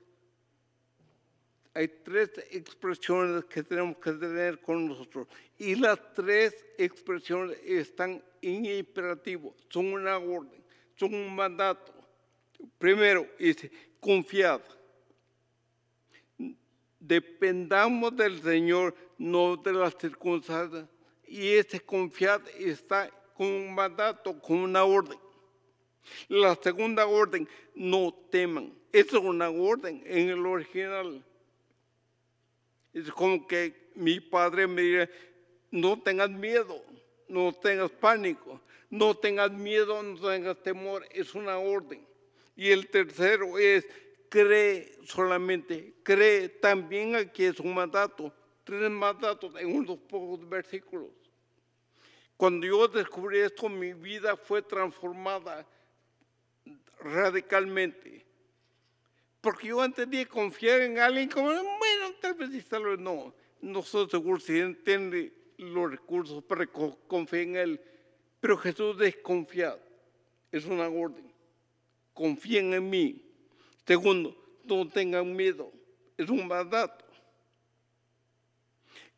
hay 1.74 1.88
tres 1.88 2.32
expresiones 2.52 3.46
que 3.46 3.64
tenemos 3.64 3.98
que 3.98 4.12
tener 4.14 4.60
con 4.62 4.88
nosotros. 4.88 5.28
Y 5.60 5.76
las 5.76 6.00
tres 6.14 6.66
expresiones 6.78 7.58
están 7.64 8.24
en 8.42 8.66
imperativo, 8.66 9.56
son 9.70 9.94
una 9.94 10.18
orden, 10.18 10.64
son 10.96 11.14
un 11.14 11.36
mandato. 11.36 11.94
Primero, 12.80 13.28
dice, 13.38 13.72
confiad. 14.00 14.62
Dependamos 17.00 18.16
del 18.16 18.42
Señor 18.42 18.96
no 19.18 19.58
de 19.58 19.74
las 19.74 19.96
circunstancias. 19.98 20.86
Y 21.28 21.50
ese 21.54 21.80
confiar 21.80 22.42
está 22.58 23.12
con 23.36 23.48
un 23.48 23.76
mandato, 23.76 24.40
con 24.40 24.58
una 24.58 24.84
orden. 24.84 25.20
La 26.30 26.56
segunda 26.56 27.06
orden, 27.06 27.48
no 27.76 28.14
teman. 28.32 28.74
Es 28.92 29.12
una 29.14 29.50
orden 29.50 30.02
en 30.06 30.30
el 30.30 30.46
original. 30.46 31.24
Es 32.94 33.12
como 33.12 33.46
que 33.46 33.92
mi 33.96 34.20
padre 34.20 34.66
me 34.68 34.82
dice, 34.82 35.10
no 35.70 36.02
tengas 36.02 36.30
miedo, 36.30 36.84
no 37.28 37.54
tengas 37.54 37.92
pánico, 37.92 38.62
no 38.90 39.16
tengas 39.16 39.52
miedo, 39.52 40.02
no 40.02 40.20
tengas 40.20 40.62
temor. 40.64 41.06
Es 41.12 41.36
una 41.36 41.58
orden. 41.58 42.06
Y 42.56 42.70
el 42.70 42.88
tercero 42.88 43.60
es, 43.60 43.86
cree 44.30 44.98
solamente, 45.06 45.96
cree 46.04 46.50
también 46.50 47.16
aquí 47.16 47.46
es 47.46 47.60
un 47.60 47.74
mandato 47.74 48.34
tres 48.68 48.92
mandatos 48.92 49.54
en 49.56 49.74
unos 49.74 49.98
pocos 49.98 50.48
versículos. 50.48 51.08
Cuando 52.36 52.68
yo 52.68 52.86
descubrí 52.90 53.40
esto, 53.40 53.70
mi 53.70 53.94
vida 53.94 54.36
fue 54.36 54.62
transformada 54.62 55.66
radicalmente. 57.00 58.26
Porque 59.40 59.68
yo 59.68 59.82
antes 59.82 60.10
de 60.10 60.26
confiar 60.26 60.82
en 60.82 61.00
alguien 61.00 61.30
como, 61.30 61.48
bueno, 61.48 62.14
tal 62.20 62.34
vez 62.34 62.72
lo 62.72 62.98
no, 62.98 63.34
no 63.62 63.80
estoy 63.80 64.10
seguro 64.10 64.38
si 64.38 64.74
tiene 64.84 65.32
los 65.58 65.90
recursos 65.90 66.44
para 66.44 66.68
confiar 66.68 67.44
en 67.44 67.56
él. 67.56 67.82
Pero 68.42 68.58
Jesús 68.58 68.98
desconfiado, 68.98 69.80
es 70.52 70.66
una 70.66 70.90
orden. 70.90 71.34
Confíen 72.14 72.74
en 72.74 72.90
mí. 72.90 73.27
Segundo, 73.88 74.36
no 74.66 74.88
tengan 74.88 75.34
miedo, 75.34 75.72
es 76.18 76.30
un 76.30 76.46
mandato 76.46 77.08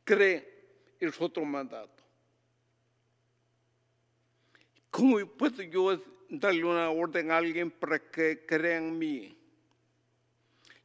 cree 0.09 0.43
es 0.99 1.21
otro 1.21 1.45
mandato. 1.45 2.03
¿Cómo 4.89 5.23
puedo 5.27 5.61
yo 5.61 6.01
darle 6.29 6.63
una 6.63 6.89
orden 6.89 7.29
a 7.29 7.37
alguien 7.37 7.69
para 7.69 7.99
que 7.99 8.43
crea 8.43 8.79
en 8.79 8.97
mí? 8.97 9.37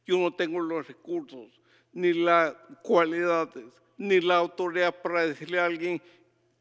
Yo 0.05 0.19
no 0.19 0.31
tengo 0.31 0.59
los 0.59 0.87
recursos, 0.87 1.59
ni 1.91 2.13
las 2.13 2.53
cualidades, 2.83 3.65
ni 3.97 4.21
la 4.21 4.35
autoridad 4.35 5.01
para 5.01 5.25
decirle 5.25 5.59
a 5.59 5.65
alguien, 5.65 5.99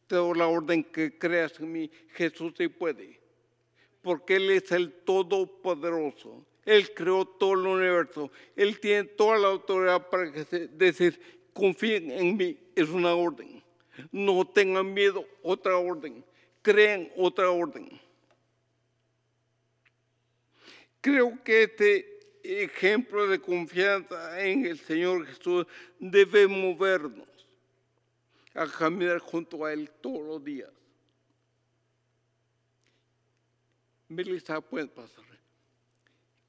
te 0.06 0.16
doy 0.16 0.38
la 0.38 0.46
orden 0.46 0.82
que 0.84 1.18
creas 1.18 1.60
en 1.60 1.70
mí. 1.70 1.90
Jesús 2.14 2.54
sí 2.56 2.68
puede, 2.68 3.20
porque 4.00 4.36
Él 4.36 4.50
es 4.50 4.72
el 4.72 4.90
Todopoderoso. 4.90 6.46
Él 6.64 6.92
creó 6.94 7.24
todo 7.26 7.54
el 7.54 7.66
universo. 7.66 8.30
Él 8.56 8.80
tiene 8.80 9.04
toda 9.04 9.38
la 9.38 9.48
autoridad 9.48 10.08
para 10.08 10.30
decir, 10.30 11.20
confíen 11.52 12.10
en 12.10 12.36
mí, 12.36 12.58
es 12.74 12.88
una 12.88 13.14
orden. 13.14 13.62
No 14.10 14.46
tengan 14.46 14.92
miedo, 14.92 15.26
otra 15.42 15.76
orden. 15.76 16.24
Crean 16.62 17.10
otra 17.16 17.50
orden. 17.50 18.00
Creo 21.00 21.38
que 21.44 21.64
este 21.64 22.14
ejemplo 22.42 23.26
de 23.26 23.38
confianza 23.38 24.40
en 24.40 24.64
el 24.64 24.78
Señor 24.78 25.26
Jesús 25.26 25.66
debe 25.98 26.46
movernos 26.46 27.28
a 28.54 28.66
caminar 28.66 29.18
junto 29.18 29.64
a 29.64 29.72
Él 29.72 29.90
todos 30.00 30.26
los 30.26 30.44
días. 30.44 30.70
Melissa, 34.08 34.60
puede 34.60 34.86
pasar. 34.86 35.33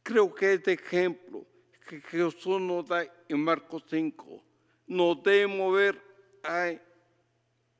Creo 0.05 0.35
que 0.35 0.53
este 0.53 0.73
ejemplo 0.73 1.43
que 1.89 1.99
Jesús 1.99 2.61
nos 2.61 2.87
da 2.87 3.11
en 3.27 3.43
Marcos 3.43 3.83
5 3.89 4.43
nos 4.85 5.23
debe 5.23 5.47
mover 5.47 5.99
a 6.43 6.73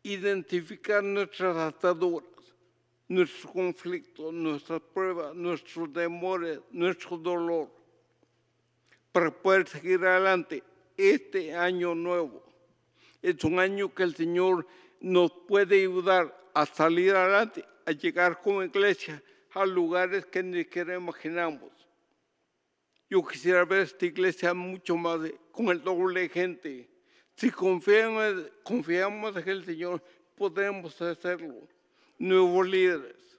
identificar 0.01 1.03
nuestras 1.03 1.55
ataduras, 1.55 2.27
nuestros 3.07 3.51
conflictos, 3.51 4.33
nuestras 4.33 4.81
pruebas, 4.81 5.35
nuestros 5.35 5.93
temores, 5.93 6.61
nuestro 6.71 7.15
dolor, 7.19 7.69
para 9.11 9.29
poder 9.29 9.67
seguir 9.67 10.03
adelante 10.03 10.63
este 10.97 11.53
año 11.53 11.93
nuevo. 11.93 12.43
Es 13.21 13.43
un 13.43 13.59
año 13.59 13.93
que 13.93 14.01
el 14.01 14.15
Señor 14.15 14.65
nos 14.99 15.31
puede 15.47 15.79
ayudar 15.81 16.35
a 16.55 16.65
salir 16.65 17.13
adelante, 17.13 17.63
a 17.85 17.91
llegar 17.91 18.41
como 18.41 18.63
iglesia 18.63 19.21
a 19.53 19.63
lugares 19.63 20.25
que 20.25 20.41
ni 20.41 20.63
siquiera 20.63 20.95
imaginamos. 20.95 21.85
Yo 23.09 23.25
quisiera 23.25 23.65
ver 23.65 23.81
esta 23.81 24.05
iglesia 24.05 24.53
mucho 24.53 24.97
más 24.97 25.19
con 25.51 25.67
el 25.67 25.83
doble 25.83 26.27
gente, 26.29 26.89
si 27.35 27.51
confiamos, 27.51 28.49
confiamos 28.63 29.35
en 29.35 29.49
el 29.49 29.65
Señor, 29.65 30.01
podemos 30.37 31.01
hacerlo. 31.01 31.67
Nuevos 32.17 32.65
líderes, 32.65 33.37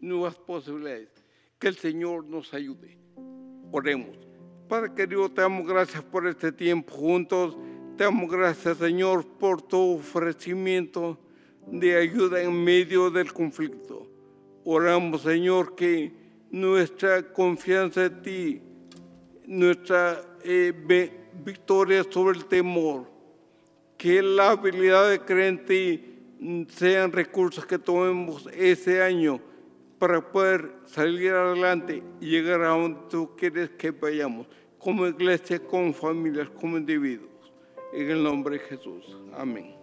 nuevas 0.00 0.34
posibilidades. 0.36 1.10
Que 1.58 1.68
el 1.68 1.76
Señor 1.76 2.24
nos 2.24 2.54
ayude. 2.54 2.96
Oremos. 3.70 4.16
Padre 4.66 4.94
querido, 4.94 5.28
te 5.28 5.42
damos 5.42 5.66
gracias 5.66 6.02
por 6.02 6.26
este 6.26 6.52
tiempo 6.52 6.94
juntos. 6.94 7.58
Te 7.98 8.04
damos 8.04 8.30
gracias, 8.30 8.78
Señor, 8.78 9.26
por 9.38 9.60
tu 9.60 9.96
ofrecimiento 9.96 11.18
de 11.66 11.96
ayuda 11.96 12.40
en 12.42 12.64
medio 12.64 13.10
del 13.10 13.30
conflicto. 13.32 14.08
Oramos, 14.64 15.22
Señor, 15.22 15.74
que 15.74 16.14
nuestra 16.50 17.30
confianza 17.30 18.06
en 18.06 18.22
ti, 18.22 18.62
nuestra 19.48 20.22
eh, 20.44 20.72
victoria 21.42 22.04
sobre 22.08 22.38
el 22.38 22.44
temor, 22.44 23.06
que 23.96 24.22
la 24.22 24.50
habilidad 24.50 25.08
de 25.08 25.20
creer 25.20 25.48
en 25.48 25.64
ti 25.64 26.18
mm, 26.38 26.62
sean 26.68 27.10
recursos 27.10 27.64
que 27.64 27.78
tomemos 27.78 28.46
ese 28.52 29.02
año 29.02 29.40
para 29.98 30.20
poder 30.20 30.70
salir 30.84 31.32
adelante 31.32 32.02
y 32.20 32.26
llegar 32.26 32.60
a 32.60 32.68
donde 32.68 33.00
tú 33.08 33.34
quieres 33.36 33.70
que 33.70 33.90
vayamos, 33.90 34.46
como 34.78 35.06
iglesia, 35.06 35.58
como 35.58 35.94
familias, 35.94 36.50
como 36.50 36.76
individuos. 36.76 37.30
En 37.94 38.10
el 38.10 38.22
nombre 38.22 38.58
de 38.58 38.64
Jesús. 38.64 39.16
Amén. 39.34 39.77